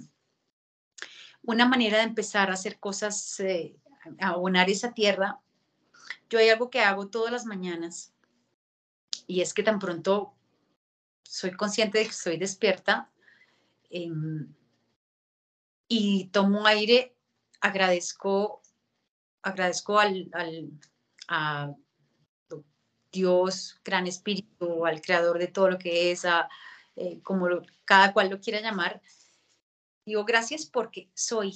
[1.43, 3.75] una manera de empezar a hacer cosas, eh,
[4.19, 5.39] a abonar esa tierra.
[6.29, 8.10] Yo hay algo que hago todas las mañanas
[9.31, 10.33] y es que tan pronto
[11.23, 13.09] soy consciente de que estoy despierta
[13.89, 14.53] em,
[15.87, 17.15] y tomo aire,
[17.61, 18.61] agradezco,
[19.41, 20.29] agradezco al,
[21.29, 21.73] a
[23.09, 26.49] Dios, gran espíritu, al creador de todo lo que es, a,
[26.97, 27.47] eh, como
[27.85, 29.01] cada cual lo quiera llamar,
[30.05, 31.53] Digo gracias porque soy,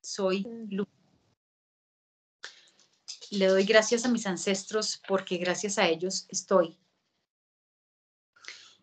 [0.00, 0.74] soy mm.
[0.74, 0.88] luz.
[3.32, 6.78] Le doy gracias a mis ancestros porque gracias a ellos estoy.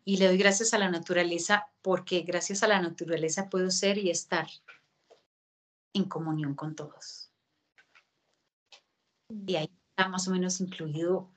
[0.03, 4.09] Y le doy gracias a la naturaleza porque gracias a la naturaleza puedo ser y
[4.09, 4.47] estar
[5.93, 7.31] en comunión con todos.
[9.29, 11.29] Y ahí está más o menos incluido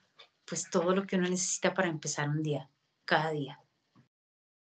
[0.46, 2.70] pues todo lo que uno necesita para empezar un día,
[3.04, 3.60] cada día.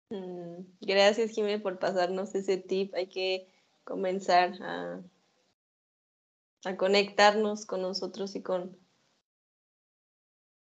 [0.09, 2.95] Mm, gracias, Jiménez, por pasarnos ese tip.
[2.95, 3.53] Hay que
[3.85, 5.03] comenzar a,
[6.65, 8.77] a conectarnos con nosotros y con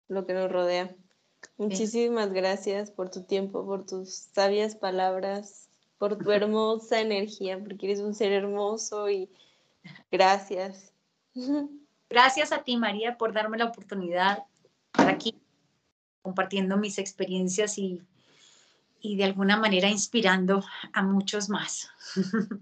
[0.08, 0.96] lo que nos rodea.
[1.58, 8.00] Muchísimas gracias por tu tiempo, por tus sabias palabras, por tu hermosa energía, porque eres
[8.00, 9.30] un ser hermoso y
[10.12, 10.94] gracias.
[12.10, 14.46] Gracias a ti, María, por darme la oportunidad
[14.94, 15.36] estar aquí
[16.22, 18.02] compartiendo mis experiencias y
[19.02, 20.64] y de alguna manera inspirando
[20.94, 21.90] a muchos más.